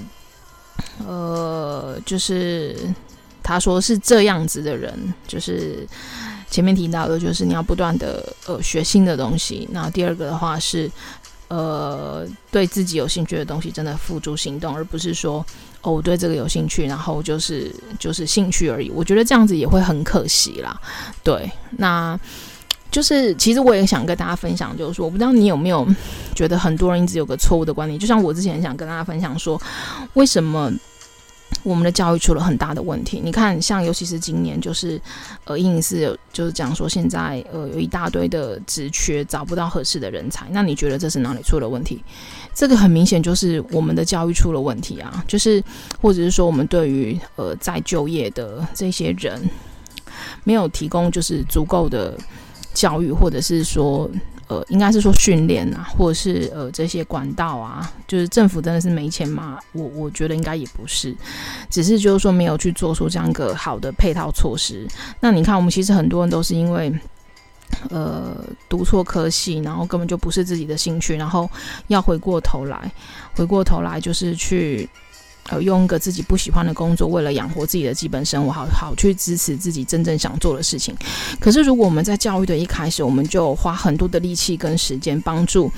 [1.07, 2.75] 呃，就是
[3.43, 5.87] 他说是这样子的人，就是
[6.51, 9.69] 前面提到的，就是你要不断的呃学新的东西。
[9.71, 10.91] 那第二个的话是
[11.49, 15.45] 呃，对自己有兴趣的东西真的付诸行动，而不是说。
[15.81, 18.91] 哦，我对这个有兴趣，然后就是就是兴趣而已。
[18.91, 20.77] 我觉得这样子也会很可惜啦。
[21.23, 22.19] 对，那
[22.91, 25.86] 就是其实我也想跟大家分享，就是说，我不知道你有没有
[26.34, 29.61] 觉得很多人一直有个错误的观念，就像我之前想跟大家分享说，
[30.14, 30.72] 为什么
[31.62, 33.20] 我们的教育出了很大的问题。
[33.22, 35.01] 你看，像尤其是今年，就是
[35.45, 40.47] 呃，一零四有就是讲说，现在呃有一大堆的职缺找不到合适的人才。
[40.51, 42.03] 那你觉得这是哪里出了问题？
[42.55, 45.62] 这个很明显就是我们的教育出了问题啊，就是
[46.01, 49.41] 或者是说我们对于呃在就业的这些人
[50.45, 52.16] 没有提供就是足够的
[52.81, 54.09] 教育，或者是说。
[54.51, 59.59] 呃，应该是说训练啊，或者是呃这些管道啊，就是政府真的是没钱吗？
[59.72, 61.14] 我我觉得应该也不是，
[61.68, 64.89] 只是就是说没有去做出这样一个好的配套措施。
[65.20, 66.91] 那你看，我们其实很多人都是因为
[67.91, 71.47] 呃读错科系，然后根本就不是自己的兴趣，然后
[71.89, 72.91] 要回过头来，
[73.35, 74.89] 回过头来就是去。
[75.49, 80.94] 呃，用一个自己不喜欢的工作，为了养活自己的基本生活，好好去支持自己真正想做的事情。
[81.40, 85.72] 可是，如果我们在教育的一开始，我们就花很多的力气跟时间，帮助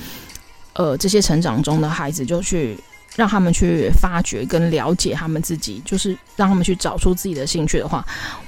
[0.72, 2.76] 呃这些成长中的孩子，就去
[3.14, 8.04] 让他们去发掘跟了解他们自己，就是让他们去找出自己的兴趣的话，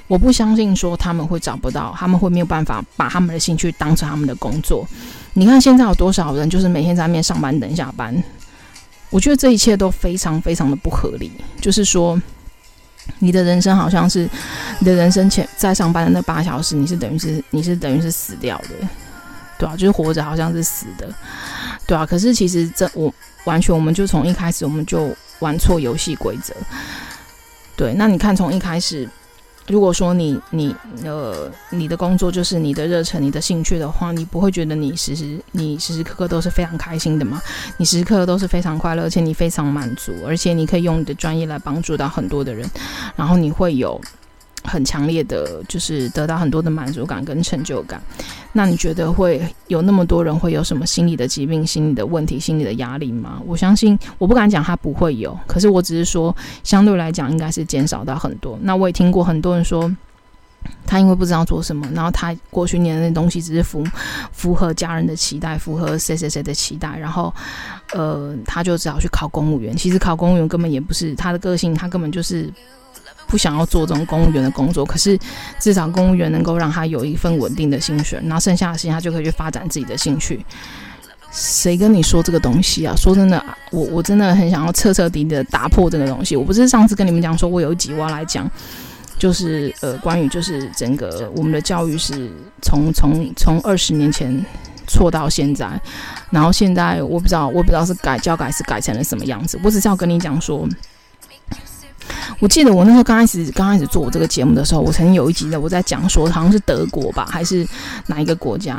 [0.09, 4.85] 我不相信说他们会找不到，他们会没有办法把他们的兴趣当成他们的工作。
[5.35, 8.13] 你看现在有多少人，就是每天在那边上班等下班。
[9.13, 12.21] 我觉得这一切都非常非常的不合理，就是说，
[13.21, 14.29] 你的人生好像是
[14.81, 18.89] 你的人生前在上班的那八小时，你是等于是你是等于是死掉的，
[19.59, 21.09] 对啊，就是活着好像是死的，
[21.87, 22.05] 对啊。
[22.05, 26.53] 可是其实这我完全我们就从一开始我们就玩错游戏规则，
[27.77, 27.95] 对。
[27.95, 29.09] 那你看从一开始。
[29.73, 37.41] 如果说你你呃你的工作就是你的热忱、你的兴趣的话，你不会觉得你时时你时时刻刻都是非常开心的吗？
[37.79, 42.69] 你时时刻刻都是非常快乐，而且你非常满足，而且你可以用你的专业来帮助到很多的人，
[43.17, 43.99] 然后你会有。
[44.65, 48.01] 很强烈的，就是得到很多的满足感跟成就感。
[48.53, 53.41] 那你觉得会有那么多人会有什么心理的疾病、心理的问题、心理的压力吗？
[53.47, 58.59] 我相信，我不敢讲他不会有，可是我只是说，相对来讲应该是减少到很多。
[58.63, 59.91] 那我也听过很多人说，
[60.87, 63.83] 他因为不知道做什么，然后他过去念的那东西只是符
[64.33, 67.35] 符合家人的期待，符合谁谁谁的期待，然后
[67.95, 69.75] 呃，他就只好去考公务员。
[69.75, 72.53] 其实考公务员根本也不是他的个性，他根本就是。
[73.27, 75.19] 不想要做这种公务员的工作，可是
[75.59, 80.45] 至少公务员能够让他有一份稳定的薪水，然后剩下的时间他就可以去发展自己的兴趣。
[81.31, 82.95] 谁跟你说这个东西啊？
[82.95, 86.37] 说真的，我我真的很想要彻彻底底的打破这个东西。
[86.37, 88.47] 我不是上次跟你们讲说，我有一集我要来讲，
[89.17, 94.45] 就是呃，关于就是整个我们的教育是从从从二十年前
[94.87, 95.71] 错到现在，
[96.29, 99.59] 然后现在我不知道我不知道是改教改是改成了什么样子。
[99.65, 100.69] 我只是要跟你讲说。
[102.39, 107.67] 我记得我那时候刚开始刚开始做我这个节目的时候，我曾经有一集的我在讲说，好像是德国吧，还是
[108.07, 108.77] 哪一个国家，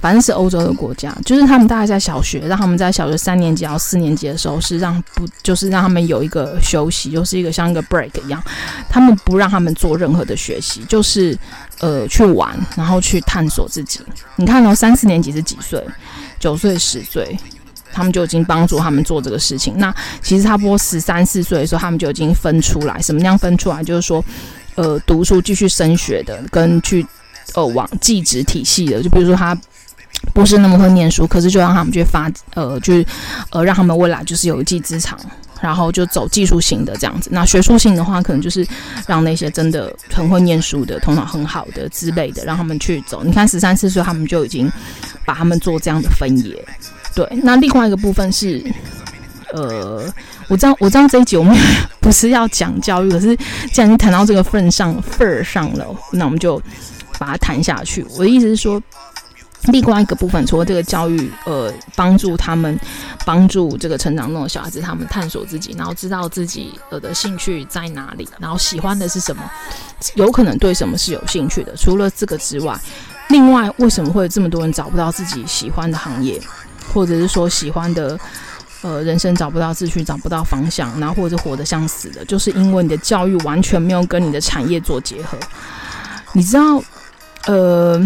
[0.00, 8.42] 反正是欧洲的国家，就是他们大概在小学，让他们在小学三年级到四年级的时候是让不就是让他们有一个休息，就是一个像一个 break 一样，
[8.88, 11.38] 他们不让他们做任何的学习，就是
[11.80, 14.00] 呃去玩，然后去探索自己。
[14.36, 15.84] 你看哦，三四年级是几岁？
[16.40, 17.38] 九岁、十岁。
[17.92, 19.74] 他们就已经帮助他们做这个事情。
[19.76, 23.00] 那其实差不多十三四岁的时候，他们就已经分出来。
[23.00, 23.84] 什么样分出来？
[23.84, 24.24] 就是说，
[24.74, 27.06] 呃，读书继续升学的，跟去
[27.54, 29.02] 呃往技职体系的。
[29.02, 29.56] 就比如说他
[30.32, 32.94] 不是那么会念书，可是就让他们去发呃，就
[33.50, 35.18] 呃让他们未来就是有一技之长，
[35.60, 37.28] 然后就走技术型的这样子。
[37.32, 38.66] 那学术性的话，可能就是
[39.06, 43.22] 让那些真的很会念书的、头脑很好的之类的，让他们去走。
[43.24, 44.70] 你看十三四岁，他们就已经
[45.24, 46.64] 把他们做这样的分野。
[47.14, 48.62] 对，那另外一个部分是，
[49.52, 50.02] 呃，
[50.48, 51.56] 我知道，我知道这一集我们
[52.00, 53.36] 不是要讲教育，可是
[53.72, 56.60] 既然谈到这个份上份儿上了，那我们就
[57.18, 58.04] 把它谈下去。
[58.16, 58.82] 我的意思是说，
[59.66, 62.78] 另外一个部分，除了这个教育，呃，帮助他们，
[63.26, 69.42] 帮助这个成长中的小孩子，他们探索自己，然后知道自己呃的兴趣在哪里，然后喜欢的是什么，
[70.14, 71.76] 有可能对什么是有兴趣的。
[71.76, 72.74] 除了这个之外，
[73.28, 76.40] 另外为什么会有这么多人找不到自己喜欢的行业？
[76.92, 78.18] 或者是说喜欢的，
[78.82, 85.38] 呃，人生找不到秩序，找不到方向，然后或者活得像死的，就是因为你的教育完全没有跟你的产业做结合。
[86.32, 86.82] 你知道，
[87.46, 88.00] 呃，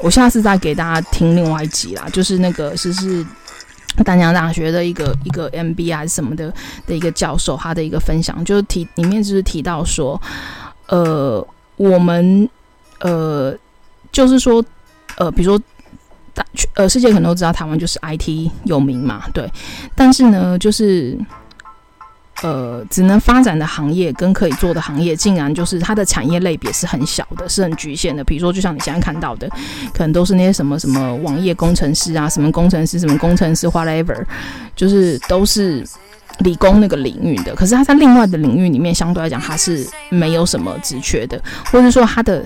[0.00, 3.24] 我下次再给大家听另外一集啦，就是那个是是
[4.04, 6.52] 丹江大学的一个一个 MBA 还是什么的
[6.86, 10.20] 的一个教授，他的一个分享，就是提里面就是提到说，
[10.88, 12.48] 呃，我们
[13.00, 13.54] 呃，
[14.10, 14.64] 就是说，
[15.16, 15.64] 呃，比如说。
[16.34, 19.50] 大呃，世界可能都知道台湾就是 IT 有名嘛，对。
[19.94, 21.18] 但是呢，就是
[22.42, 28.24] 呃，只能发展的行业跟可以做的行业，竟然就是它的产业类别是很小的，是很局限的。
[28.24, 29.48] 比如说，就像你现在看到的，
[29.94, 34.24] 可能都是那些什么什么网页工程师啊，什么工程师，什么工程师， whatever，
[34.74, 35.86] 就是都是
[36.38, 42.44] 理工那个领域的，可是他在另外的领域里面，相对来讲他是没有什么职缺的，或者说他的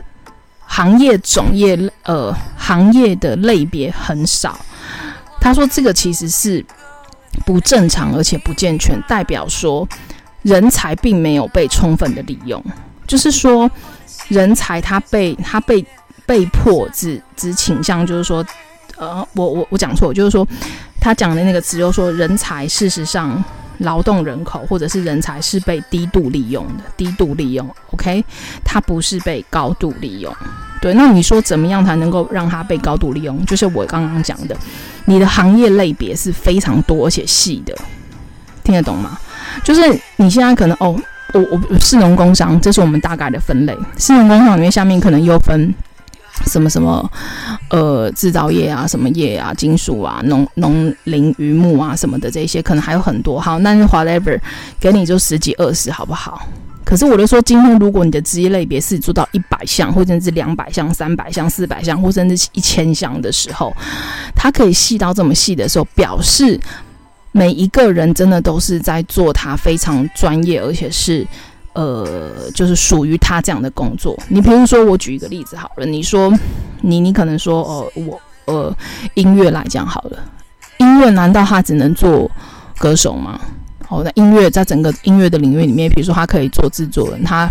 [0.66, 4.58] 行业种业呃行业的类别很少。
[5.40, 6.64] 他说这个其实是
[7.44, 9.88] 不正常而且不健全，代表说
[10.42, 12.62] 人才并没有被充分的利用，
[13.06, 13.70] 就是说
[14.28, 15.84] 人才他被他被
[16.26, 18.44] 被迫只只倾向就是说。
[18.98, 20.48] 呃，我我我讲错，就是说
[20.98, 23.44] 他讲的那个词，就是说人才事实上
[23.78, 28.24] 劳动人口或者是人才是被低度利用的，低度利用，OK，
[28.64, 30.34] 它不是被高度利用。
[30.80, 33.44] 对，那你说怎么样才能够让它被高度利用？
[33.46, 34.56] 就是我刚刚讲的，
[35.06, 37.76] 你的行业类别是非常多而且细的，
[38.62, 39.18] 听得懂吗？
[39.64, 39.80] 就是
[40.16, 40.94] 你现在可能哦，
[41.32, 45.74] 我我市农工商，这是我们大概的分类，市农工商里面下面可能又分。
[46.44, 47.10] 什么什么，
[47.70, 53.40] 呃，制造业啊，什么业啊，金属啊，农农林渔牧啊，什么的这些，可能还有很多。
[53.40, 54.38] 好，那 whatever，
[54.78, 56.46] 给你就十几二十，好不好？
[56.84, 63.74] 可是我就说，今天如果你的职业类别是做到一百项，或者是两百项、三百项、四百项，或甚至一千项的时候，
[64.36, 66.60] 它可以细到这么细的时候，表示
[67.32, 71.26] 每一个人真的都是在做他非常专业，而且是。
[71.76, 74.18] 呃，就是属于他这样的工作。
[74.28, 75.84] 你比如说，我举一个例子好了。
[75.84, 76.32] 你说，
[76.80, 78.74] 你你可能说，哦，我呃，
[79.12, 80.18] 音乐来讲好了，
[80.78, 82.30] 音乐难道他只能做
[82.78, 83.38] 歌手吗？
[83.90, 87.46] 哦，那音乐在整个音乐的领域里面，比如说他可以做制作人，他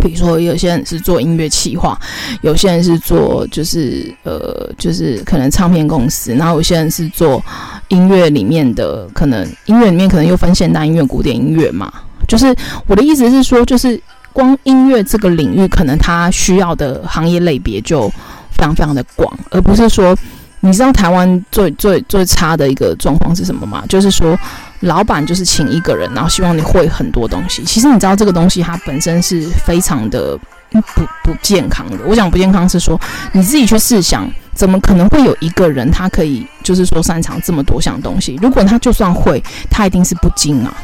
[0.00, 2.00] 比如说有些人是做音乐企划，
[2.40, 7.44] 有些人是做就是呃，就是可能唱片公司，然后有些人是做
[7.88, 11.92] 音乐里面的，可能音乐里面可能又分现代音乐、古典音乐嘛。
[12.26, 12.54] 就是
[12.86, 14.00] 我的意思是说，就是
[14.32, 18.08] 光音乐这个领域，可能它需要的行业类别就
[18.50, 20.16] 非常非常的广，而不是说，
[20.60, 23.84] 你知道台湾最最最差的一个状况是什么吗？
[23.88, 24.36] 就是说，
[24.80, 27.62] 老板就是请一个人，然后希望你会很多东西。
[27.64, 30.38] 其实你知道这个东西它本身是非常的
[30.70, 31.98] 不不健康的。
[32.06, 33.00] 我讲不健康是说，
[33.32, 38.36] 你自己去试想，怎么可能会有一个人他可以就是说擅长这么多项东西？
[38.42, 40.74] 如果他就算会，他一定是不精啊。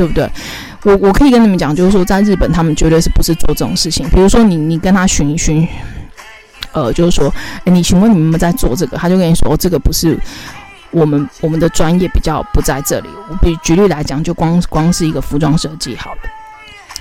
[0.00, 0.26] 对不对？
[0.84, 4.08] 我我可以跟你们讲，就是说，在日本，他们绝对是不是做这种事情。
[4.08, 5.68] 比如说你，你跟他询一询，
[6.72, 7.30] 呃，就是说，
[7.66, 8.96] 诶，你请问你们在做这个？
[8.96, 10.18] 他就跟你说，哦，这个不是
[10.90, 13.10] 我们我们的专业比较不在这里。
[13.28, 16.20] 我比举例来讲，就光光是一个服装设计好了，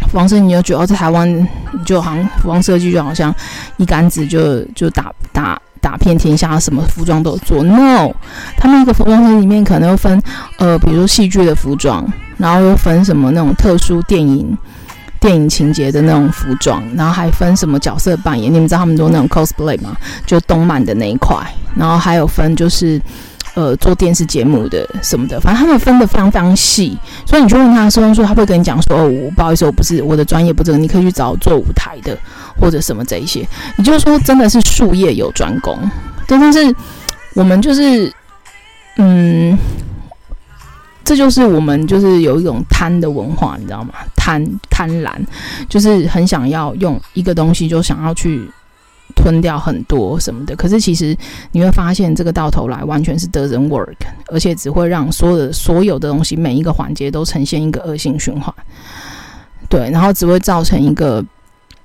[0.08, 1.48] 服装设计你就觉得在台湾，你
[1.86, 3.34] 就好像服装设计就好像
[3.78, 5.58] 一竿子就就打打。
[5.82, 7.64] 打遍天下，什么服装都做。
[7.64, 8.12] No，
[8.58, 10.22] 他们一个服装里面可能又分，
[10.58, 12.06] 呃，比如说戏剧的服装，
[12.38, 14.58] 然后又分什么那种特殊电影、
[15.20, 18.54] 电影情节的那种服装，然后还分什么角色扮演。
[18.54, 19.96] 你们知道他们做那种 cosplay 吗？
[20.26, 21.38] 就动漫的那一块。
[21.76, 23.02] 然后还有分就是。
[23.56, 32.18] 呃，做电视节目的什么的，反正他们分得非常非常细，所以你去问他说，说他会跟你讲说，哦，我不好意思，我不是我的专业不这个，你可以去找做舞台的
[32.60, 33.40] 或者什么这一些。
[33.78, 35.78] 也就是说，真的是术业有专攻，
[36.28, 36.74] 但是
[37.34, 38.14] 我们就是，
[38.98, 39.58] 嗯，
[41.04, 43.94] 这就是我们就是有一种贪的文化，你知道吗？
[44.16, 45.12] 贪贪婪，
[45.68, 48.50] 就是很想要用一个东西，就想要去。
[49.16, 51.18] 吞掉很多什么的，可是其实
[51.52, 53.96] 你会发现，这个到头来完全是 doesn't work，
[54.28, 58.54] 而且只会让所有的所有的东西每一个环节都呈现一个恶性循环。
[59.68, 61.24] 对，然后只会造成一个，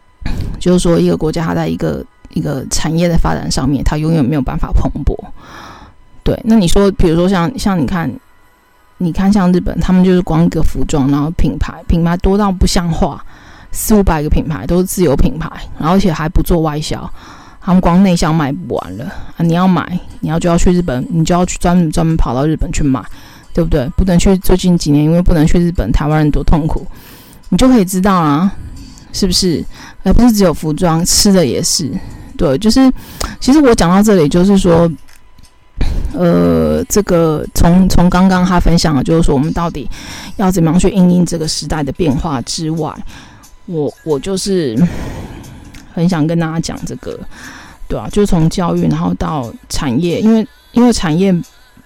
[0.61, 5.15] 就是说一个国家它在一个一个产业的发展上面，它永远没有办法蓬勃。
[6.23, 8.11] 对，那你说，比如说像像你看，
[8.99, 13.25] 你看像日本，他们就是光一个服装，然后品牌品牌多到不像话。
[13.75, 17.11] 四五百个品牌都是自有品牌，而且还不做外销，
[17.61, 19.05] 他们光内销卖不完了
[19.37, 19.39] 啊！
[19.39, 23.05] 你要买，你要就要去日本，你就要去专门专门跑到日本去买，
[23.53, 23.89] 对不对？
[23.97, 26.87] 不能去最近几年，因为不能去日本，台湾人多痛苦，
[27.49, 28.53] 你就可以知道啊，
[29.13, 29.65] 是不是？
[30.05, 31.91] 而不是只有服装，吃的也是。
[32.37, 32.93] 对，就是
[33.41, 34.91] 其实我讲到这里，就是说，
[36.13, 39.91] 呃，这个从从刚刚他分享的，就是说我们到底
[40.37, 42.95] 要怎么样去应应这个时代的变化之外。
[43.67, 44.77] 我我就是
[45.93, 47.19] 很想跟大家讲这个，
[47.89, 51.35] 对啊，就从教育然后到产业，因为因为产业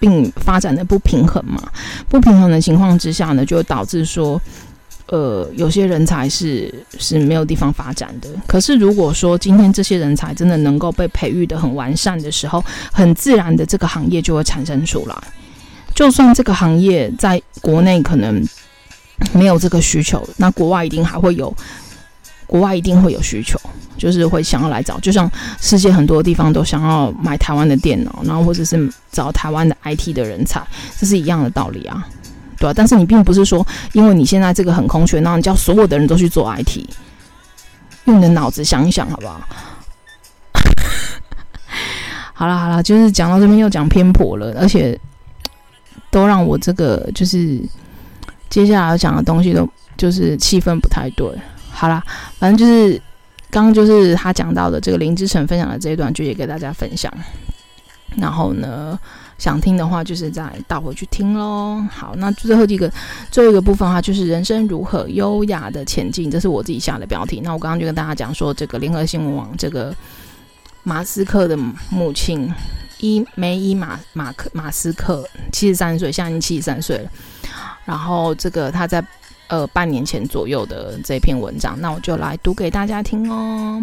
[0.00, 1.62] 并发展的不平衡嘛，
[2.08, 4.40] 不平衡的情况之下呢，就导致说，
[5.06, 8.28] 呃，有些人才是是没有地方发展的。
[8.46, 15.14] 可是如果说今天这些人才真的能够被培育得很完善的时候，很自然的这个行业就会产生出来。
[15.94, 18.44] 就算这个行业在国内可能。
[19.32, 21.54] 没有这个需求，那国外一定还会有，
[22.46, 23.60] 国外一定会有需求，
[23.96, 30.62] 就是会想要来找，就像世界很多地方都想要买台湾的电脑，然后或者是找台湾的 IT 的人才，
[30.98, 32.06] 这是一样的道理啊。
[32.60, 32.72] 对吧、啊？
[32.74, 36.84] 但是你并不是说，因为你现在这个很空缺，然后你叫所有的人都去做 IT，
[38.06, 39.40] 用你的脑子想一想，好不好？
[42.34, 44.98] 好了好了，就是讲到这边又讲偏颇了，而且
[46.10, 47.62] 都让我这个就是
[48.50, 51.28] 接下来要讲的东西都就是气氛不太对。
[51.70, 52.02] 好啦，
[52.38, 53.00] 反正就是
[53.50, 57.12] 刚刚就是他讲到的这个林之晨分享的这一段，就也给大家分享。
[58.16, 58.98] 然后呢，
[59.36, 61.84] 想听的话就是再倒回去听喽。
[61.90, 62.90] 好，那最后一个
[63.30, 67.40] 最后一个部分的话，就是人生如何优雅的前进，这是我自己下的标题。
[67.44, 69.94] 那我刚刚就跟大家讲说，这个联合新闻网这个
[70.82, 71.56] 马斯克的
[71.90, 72.52] 母亲
[72.98, 77.10] 伊梅伊马马克马斯克七十三岁，现在已经七十三岁了。
[77.88, 79.02] 然后这个他在
[79.46, 83.82] 呃半年前左右的这篇文章，那我就来读给大家听哦。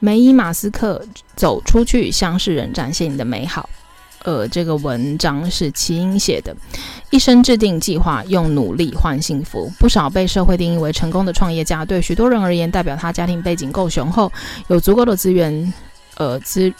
[0.00, 1.02] 梅伊马斯克
[1.34, 3.70] 走出去，向世人展现你的美好。
[4.24, 6.54] 呃，这个文章是齐英写的。
[7.08, 9.72] 一生制定计划，用努力换幸福。
[9.78, 14.30] 不少被社会定义为成功的创业家，对许多人而言，代表他家庭背景够雄厚，
[14.66, 15.72] 有足够的资源，
[16.16, 16.70] 呃资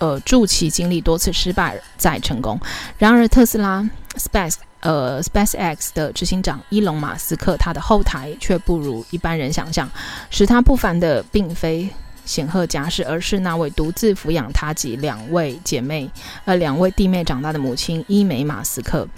[0.00, 2.60] 呃助其经历多次失败再成功。
[2.98, 9.88] 然而，特斯拉 Space 呃 SpaceX 的执行长伊隆马斯克，他的后台却不如一般人想象，
[10.28, 11.88] 使他不凡的并非。
[12.26, 16.08] 显赫家世，而是那位独自抚养他及两位姐妹，
[16.44, 19.08] 呃，两位弟妹长大的母亲伊梅马斯克。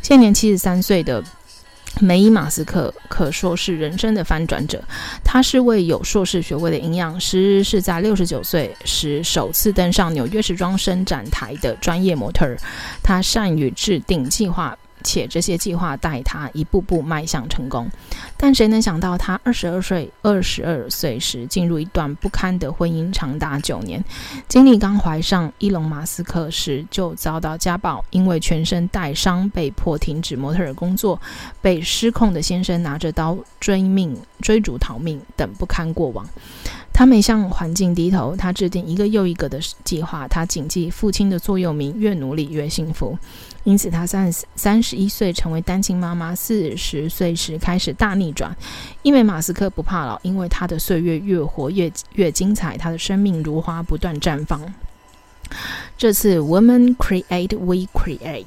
[0.00, 1.22] 现年七十三岁的
[2.00, 4.82] 梅伊马斯克可说是人生的翻转者。
[5.24, 12.56] 他是位有硕士学位的营养师，是在六十九岁时首次登上纽约时装伸展台的专业模特儿。
[13.02, 14.76] 他善于制定计划。
[15.02, 17.90] 且这些计划带他一步步迈向成功，
[18.36, 24.02] 但谁能想到他二十二岁二十二岁时进入一段不堪的婚姻，长达九年。
[24.48, 31.20] 经历刚怀上伊隆马斯克时就遭到家暴，因为全身带伤被迫停止模特儿工作，
[31.60, 36.26] 被失控的先生拿着刀追命追逐逃命等不堪过往。
[36.92, 43.18] 他没向环境低头，他制定一个又一个的计划，他谨记父亲的座右铭：越努力越幸福。
[43.64, 48.54] 因此，他三十三十一岁成为单亲妈妈，四十岁时开始大逆转。
[49.02, 54.60] 因为马斯克不怕老，因为他的岁月越活越越精彩，他的生命如花不断绽放。
[55.96, 58.46] 这次 Women Create We Create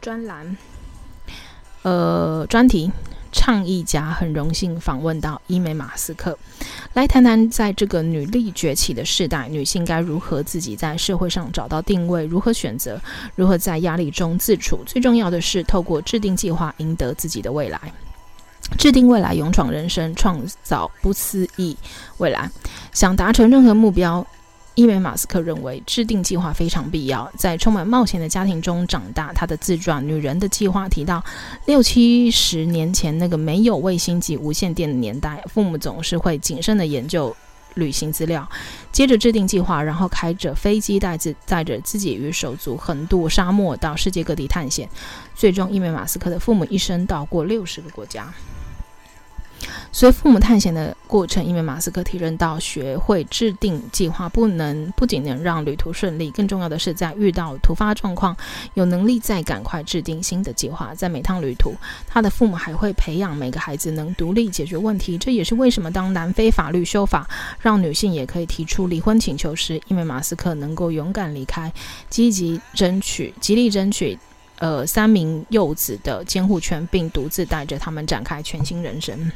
[0.00, 0.56] 专栏，
[1.82, 2.90] 呃，专题。
[3.32, 6.36] 倡议家很荣幸访问到伊美马斯克，
[6.94, 13.00] 来谈谈在这个女力崛起的时代，女性该如何自己在社会上找到定位，如何选择，
[13.36, 14.80] 如何在压力中自处。
[14.84, 17.80] 最重要的是，透过制定计划，赢得自己的未来。
[18.78, 21.76] 制定未来，勇闯人生，创造不思议
[22.18, 22.50] 未来。
[22.92, 24.26] 想达成任何目标。
[24.76, 27.30] 伊梅马斯克认为，制定计划非常必要。
[27.36, 31.22] 在充满冒险的家庭中长大，他的自传《女人的计划》提到，
[31.66, 37.36] 六七十年前那个没有卫星及无线电的年代，父母总是会谨慎地研究
[37.74, 38.48] 旅行资料，
[38.92, 44.88] 接着制定计划，然后开着飞机带自带着自己与手足横渡沙漠到世界各地探险。
[45.34, 48.32] 最终，伊梅马斯克的父母一生到过六十个国家。
[49.92, 58.36] 随父母探险的过程，因为马斯克提认到，学会制定计划不能不仅能让旅途顺利，更重要的是在遇到突发状况，
[58.74, 60.94] 有能力再赶快制定新的计划。
[60.94, 61.74] 在每趟旅途，
[62.06, 65.18] 他的父母还会培养每个孩子能独立解决问题。
[65.18, 67.28] 这也是为什么当南非法律修法
[67.60, 71.72] 让女性也可以提出离婚请求时，因为马斯克能够勇敢离开，
[72.08, 74.18] 积极争取，极力争取，
[74.58, 79.30] 呃，三名幼子的监护权，并独自带着他们展开全新人生。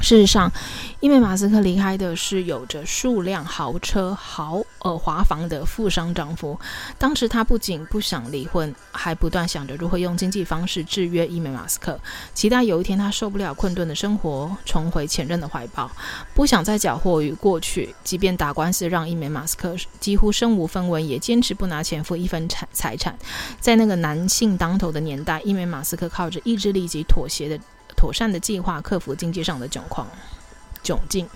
[0.00, 0.50] 事实上，
[0.98, 6.58] 因为马斯克离开的是有着数辆豪车、豪呃华房的富商丈夫。
[6.98, 11.98] 当时他不仅不想离婚，还不断想着如何用经济方式制约伊梅马斯克，
[12.34, 15.88] 期待有一天他受不了困顿的生活，重回前任的怀抱，
[16.34, 17.94] 不想再搅和于过去。
[18.02, 23.16] 即便打官司让伊梅马斯克几乎身无分文，也坚持不拿前夫一分财财产。
[23.60, 27.58] 在那个男性当头的年代，伊梅马斯克靠着意志力及妥协的。
[28.02, 30.08] 妥善的计划，克服经济上的窘况、
[30.82, 31.28] 窘境。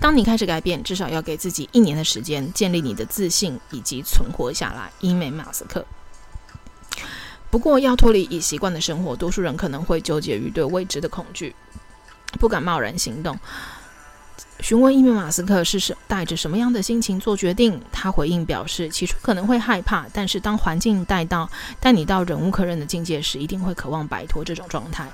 [0.00, 4.90] 当你开始改变，至少要给自己一年的时间，建立你的自信以及存活下来。
[4.98, 5.86] 伊美马斯克。
[7.50, 11.54] 不过，要脱离已习惯的生活，多数人可能会纠结于对未知的恐惧，
[12.40, 13.38] 不敢贸然行动。
[14.60, 21.48] 询问伊梅马斯克是带着什么样的心情做决定，他回应表示，起初可能会害怕，但是当环境带到
[21.80, 25.08] 带你到忍无可忍的境界时，一定会渴望摆脱这种状态。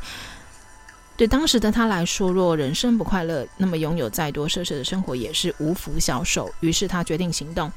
[1.16, 6.52] 对当时的他来说，若人生不快乐，那么拥有再多奢侈的生活也是无福消受。
[6.58, 7.70] 于是他决定行动。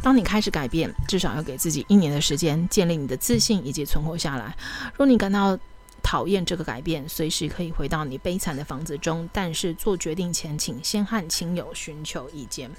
[0.00, 4.54] 当你开始改变，至少要给自己一年的时间，建立你的自信以及存活下来。
[4.96, 5.58] 若你感到
[6.04, 12.70] 讨厌这个改变，随时可以回到你悲惨的房子中，但是做决定前，请先和亲友寻求意见。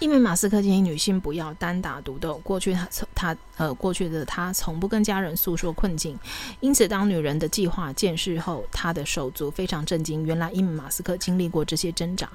[0.00, 2.36] 因为马斯克建议女性不要单打独斗。
[2.38, 6.18] 过去他从他呃过去的他从不跟家人诉说困境，
[6.58, 10.26] 因此当女人的计划见识后，他的手足非常震惊。
[10.26, 12.28] 原来因为马斯克经历过这些挣扎，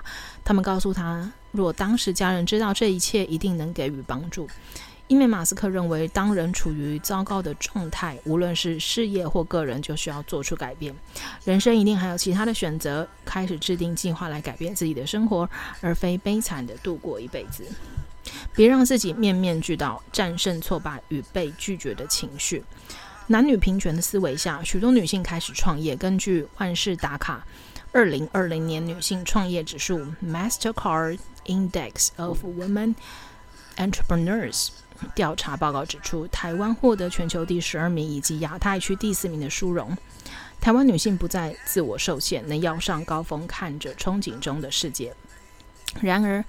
[0.46, 4.48] 他们告诉他，若当时家人知道这一切，一定能给予帮助。
[5.12, 10.96] 因为马斯克认为，当人处于糟糕的状态，无论是事业或个人，就需要做出改变。
[11.44, 15.50] 人生一定还有其他的选择，开始制定计划来改变自己的生活，
[15.82, 17.66] 而非悲惨地度过一辈子。
[18.56, 22.64] 别让自己面面俱到，战胜挫败与被拒绝的情绪。
[23.28, 25.94] 男女平权的思维下，许多女性开始创业。
[25.94, 27.46] 根据万事达卡
[27.92, 32.96] 二零二零年女性创业指数 （Mastercard Index of Women
[33.76, 34.70] Entrepreneurs）。
[35.14, 39.98] 调查报告指出，台湾获得全球第十二名以及亚太区第四名的殊荣。
[40.60, 45.14] 台湾女性不再自我受限，能要上高峰，看着憧憬中的世界。
[46.02, 46.46] 然而，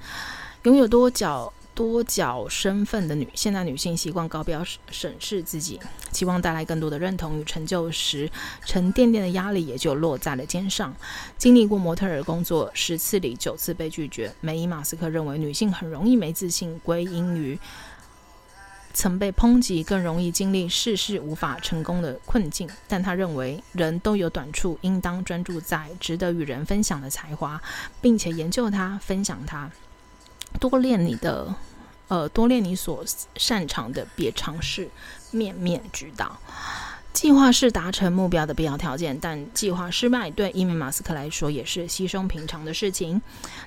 [0.64, 5.80] 拥有多角多角身份的女现代女性习惯高标审视自己，
[6.10, 8.30] 期望带来更多的认同与成就时，
[8.66, 10.94] 沉甸甸的压力也就落在了肩上。
[11.38, 17.58] 经历过模特儿工作十次里九次被拒绝，梅伊马斯克认为女性很容易没自信，归因于。
[18.94, 22.68] 曾被抨击，更容易经历事事无法成功的困境。
[22.86, 27.60] 但他认为人都有短处，应当专注在值得与人分享的才华，
[28.00, 29.70] 并且研究它，分享它，
[30.60, 31.54] 多练你的，
[32.08, 33.04] 呃，多练你所
[33.36, 34.88] 擅长的，别尝试
[35.30, 36.38] 面面俱到。
[37.12, 43.20] 计划是达成目标的必要条件，但计划失败对伊梅马斯克来说也是稀松平常的事情。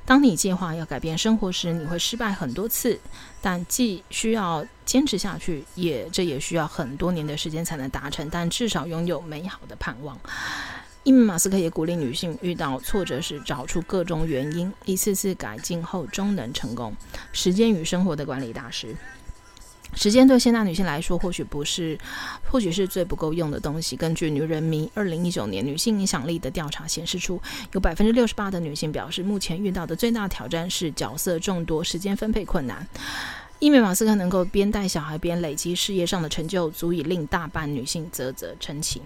[0.04, 3.00] 当你计划要改变生活时，你会失败很多次，
[3.42, 10.20] 但既需要坚持下去，也这也需要很多年的时间才能达成，但至少拥有美好的盼望。
[11.04, 16.92] 伊梅马斯克也鼓励女性遇到挫折时找出各种原因，一次次改进后终能成功。
[17.32, 18.96] 时间与生活的管理大师。
[19.94, 21.98] 时间对现代女性来说，或许不是，
[22.50, 23.96] 或许是最不够用的东西。
[23.96, 32.86] 根据《女人迷》二零一九年女性影响力的调查显示出，有百分之六十八的女性表示，目前遇到的最大挑战是角色众多、时间分配困难。
[33.60, 39.02] 因为马斯克能够边带小孩边累积事业上的成就，足以令大半女性啧啧称奇。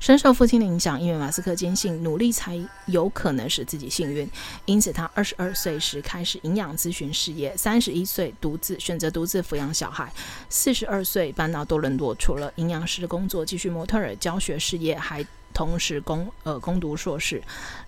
[0.00, 4.30] 深受父亲的影响，因为马斯克坚信努力才有可能使自己幸运，
[4.64, 10.12] 因此他二十二岁时开始营养咨询事业，三十一岁独自选择独自抚养小孩，
[10.48, 17.42] 四十二岁搬到多伦多，除了营养师的工作，继续模特儿教学事业，还同时攻呃攻读硕士，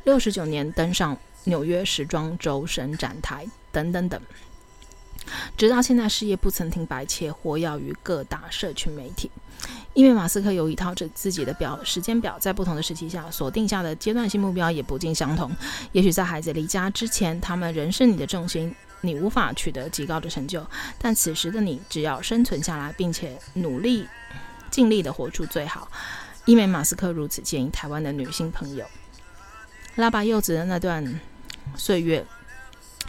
[0.05, 4.21] 六十九年登上纽约时装周伸展台等等等，
[5.57, 9.31] 直到现在事业不曾停摆，且活跃于各大社群媒体。
[10.01, 15.55] 因为马斯克有一套着自己的表时间表，在不同的时期下所定下的阶段性目标也不尽相同。
[15.93, 20.67] 也许在孩子离家之前，他们仍是你的重心，你无法取得极高的成就。
[20.99, 24.09] 但此时的你，只要生存下来，并且努力
[24.71, 25.87] 尽力地活出最好。
[26.47, 28.87] 因为马斯克如此建议台湾的女性朋友，
[29.97, 31.21] 拉拔幼子的那段
[31.77, 32.25] 岁月。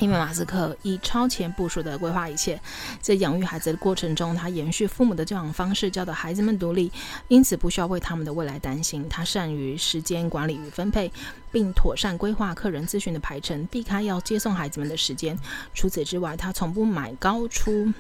[0.02, 2.60] 因为马斯克以超前部署的规划一切，
[3.00, 6.92] 在养育孩子的过程中，他延续父母的教养方式，教导孩子们独立，
[7.28, 9.08] 因此不需要为他们的未来担心。
[9.08, 11.12] 他善于时间管理与分配，
[11.52, 15.38] 并妥善规划客人咨询的排程，避开要接送孩子们的时间。
[15.76, 17.94] 除此之外，他从不买高出。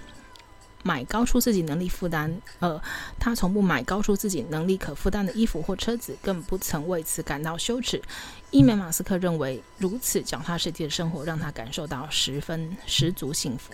[0.84, 2.82] 买高出自己能力负担，呃，
[3.20, 8.02] 他从不买高出自己能力可负担的衣服或车子，更不曾为此感到羞耻。
[8.50, 13.72] 伊美马斯克认为，如此脚踏实地的生活让他感受到十分十足幸福。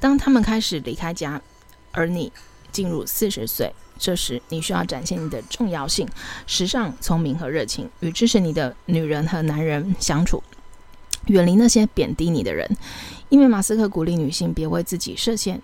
[0.00, 1.40] 当他们开始离开家，
[1.90, 2.32] 而你
[2.70, 6.08] 进入四十岁，这时你需要展现你的重要性、
[6.46, 10.42] 时尚、聪明和热情，与支持你的女人和男人相处。
[11.26, 12.68] 远离那些贬低你的人，
[13.28, 15.60] 因为马斯克鼓励女性别为自己设限，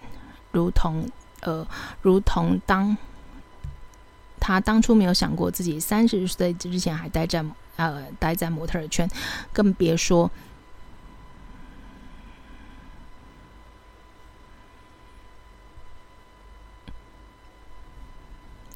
[0.53, 1.09] 如同
[1.41, 1.67] 呃，
[2.03, 2.97] 如同当
[4.41, 7.45] 他当初没有想过自己三十岁之前还待在
[7.77, 9.09] 呃待在模特圈，
[9.53, 10.31] 更别说。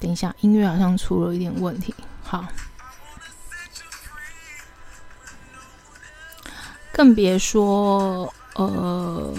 [0.01, 2.45] 等一下，音乐好像出了一点问题，好。
[6.93, 9.33] 更别说，呃，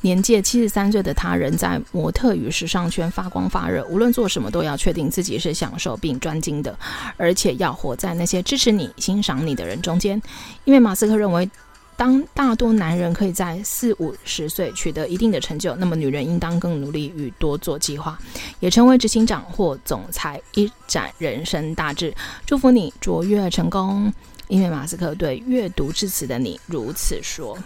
[0.00, 3.84] 年届七十三岁的他，仍在模特与时尚圈发光发热。
[3.86, 6.78] 无论做什么，都要确定自己是享受并专精的，
[7.16, 10.22] 而且要活在那些支持你、欣赏你的人中间。
[10.64, 11.50] 因为马斯克认为，
[11.96, 18.16] 当大多男人可以在四五十岁取得一定的成就，那么女人应当更努力与多做计划，
[18.60, 22.14] 也成为执行长或总裁，一展人生大志。
[22.46, 24.12] 祝福你卓越成功。
[24.48, 27.56] 因为马斯克对阅读致辞的你如此说。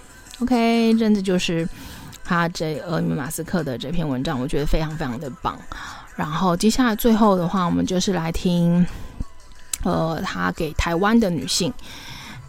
[0.40, 1.68] OK，真的就是
[2.24, 5.58] 他这呃，因为马斯克的这篇文章，我觉得非常非常的棒。
[6.16, 8.86] 然后接下来最后的话，我们就是来听
[9.84, 11.72] 呃，他给台湾的女性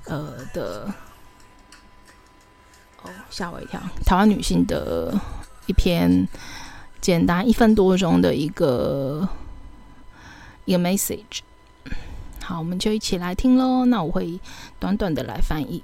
[0.06, 0.94] 呃的。
[3.04, 3.82] 哦，吓我一跳！
[4.06, 5.14] 台湾女性的
[5.66, 6.26] 一篇
[7.02, 9.28] 简单一分多钟的一个
[10.64, 11.40] 一个 message，
[12.46, 13.86] 好，我们就一起来听喽。
[13.86, 14.38] 那我会
[14.78, 15.82] 短短的来翻译。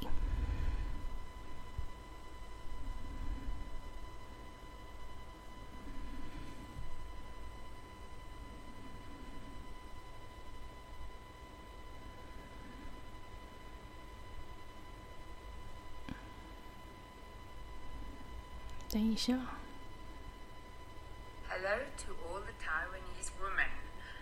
[18.92, 19.40] 等一下。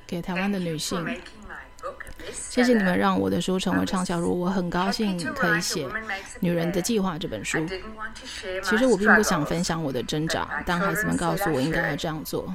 [0.05, 1.05] 给台湾的女性，
[2.49, 4.39] 谢谢你们让我的书成为畅销书。
[4.39, 5.87] 我很高兴可以写
[6.39, 7.65] 《女人的计划》这本书。
[8.63, 12.53] 其实我并不想分享我的挣扎，但孩子们告诉我应该要这样做。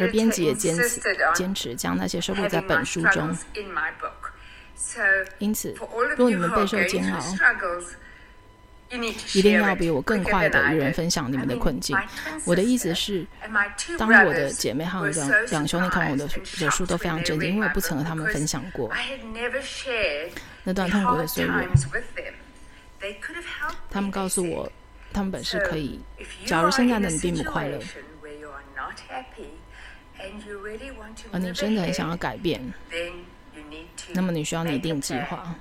[0.00, 1.00] 而编辑也坚持
[1.34, 3.36] 坚持将那些收录在本书中。
[5.38, 5.74] 因此，
[6.16, 7.20] 如果你们备受煎熬，
[9.34, 11.96] 一定要比我更快的与人分享你们的困境。
[12.44, 13.24] 我的意思是，
[13.96, 16.28] 当我的姐妹和两两兄弟看完我的
[16.58, 18.90] 的书都非常震惊，因为我不曾和他们分享过
[20.64, 21.52] 那段痛苦的岁月。
[23.88, 24.70] 他们告诉我，
[25.12, 26.00] 他们本是可以。
[26.44, 27.78] 假如现在的你并不快乐，
[31.30, 32.60] 而你真的很想要改变，
[34.12, 35.54] 那么你需要拟定计划。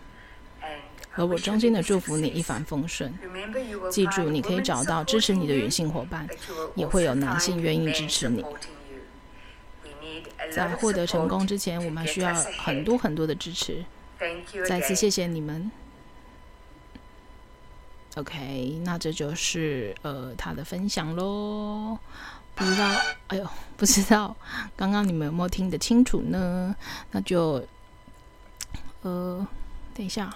[1.20, 3.13] 和我衷心的祝福你一帆风顺。
[3.91, 6.26] 记住，你可以找到支持你的女性伙伴，
[6.76, 8.41] 也会有男性愿意支持你。
[10.49, 13.84] 在获得成功之前，我们需要很多很多的支持。
[14.65, 15.70] 再次谢谢你们。
[18.15, 21.99] OK，那这就是呃他的分享喽。
[22.55, 22.89] 不知道，
[23.28, 23.45] 哎呦，
[23.76, 24.34] 不知道
[24.78, 26.74] 刚刚你们有没有听得清楚呢？
[27.11, 27.61] 那就
[29.01, 29.45] 呃，
[29.93, 30.34] 等一下。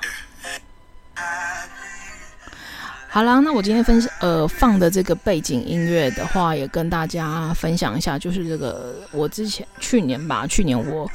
[3.09, 11.07] 好啦，那我今天分享呃放的这个背景音乐的话，也跟大家分享一下，就是这个我之前去年吧，去年我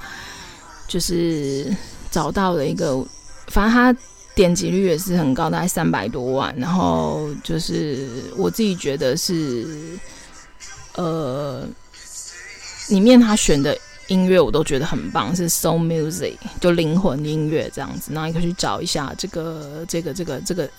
[0.86, 1.66] 就是
[2.08, 3.04] 找到了一个，
[3.48, 3.92] 反正它
[4.36, 9.98] 点击率也是很高，大概三百多万，然后就是我自己觉得是
[10.94, 11.66] 呃
[12.90, 13.76] 里面他选的。
[14.08, 18.12] 音乐我都觉得很棒，是 soul music，就灵魂音乐这样子。
[18.12, 20.70] 然后你可以去找一下这个这个这个这个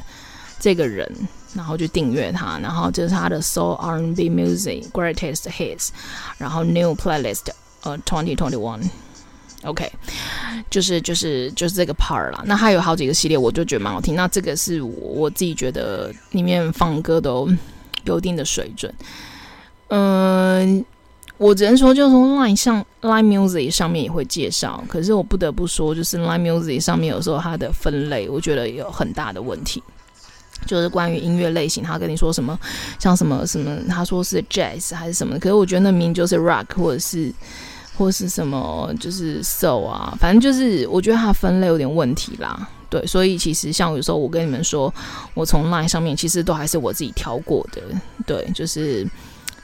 [0.60, 1.10] 这个人，
[1.54, 2.60] 然后去订阅他。
[2.60, 5.90] 然后这是他的 soul R&B music greatest hits，
[6.38, 7.46] 然后 new playlist，
[7.84, 9.92] 呃，twenty twenty one，OK，
[10.70, 12.42] 就是就是就是这个 part 啦。
[12.46, 14.16] 那还有好几个系列，我就觉得蛮好听。
[14.16, 17.48] 那这个是我我自己觉得里面放歌都
[18.06, 18.94] 有一定的水准，
[19.90, 20.84] 嗯。
[21.40, 29.82] 我只能说，就是说，Line 上 Line Music 上面也会介绍，可是我不得不说，就是 Line Music 上面有时候它的分类，我觉得有很大的问题。
[30.68, 32.60] 就是关于音乐类型，他跟你说什么，
[33.00, 37.34] 像什么什么，他说是 Jazz 还是什么，可是我觉得那名就是 Rock 或者是
[37.98, 42.68] 或是什么，就是 So 啊，反正就是我觉得它分类有点问题啦。
[42.90, 44.94] 对，所以其实像有时候我跟你们说，
[45.34, 47.82] 我从 Line 上面其实都还是我自己挑过的，
[48.28, 49.08] 对，就是。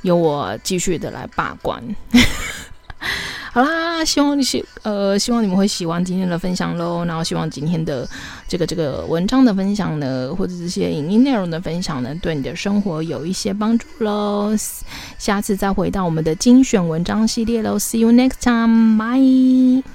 [0.05, 1.83] 由我继续的来把关。
[3.51, 7.05] 好啦，希望你喜呃，希望你们会喜欢今天的分享喽。
[7.05, 8.07] 然后希望今天的
[8.49, 14.53] 这个这个文章的分享呢，或者这些影音内容的分享呢，对你的生活有一些帮助喽。
[15.17, 17.79] 下次再回到我们的精选文章系列喽。
[17.79, 18.97] See you next time.
[18.97, 19.94] Bye.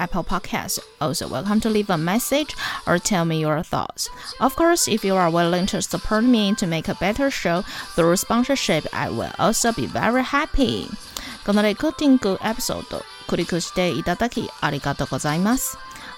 [0.00, 0.78] Apple Podcasts.
[1.00, 2.54] Also, welcome to leave a message
[2.86, 4.08] or tell me your thoughts.
[4.40, 7.62] Of course, if you are willing to support me to make a better show
[7.94, 10.88] through sponsorship, I will also be very happy.
[11.44, 15.78] このレコーディングエピソード クリックしていただきありがとうございます。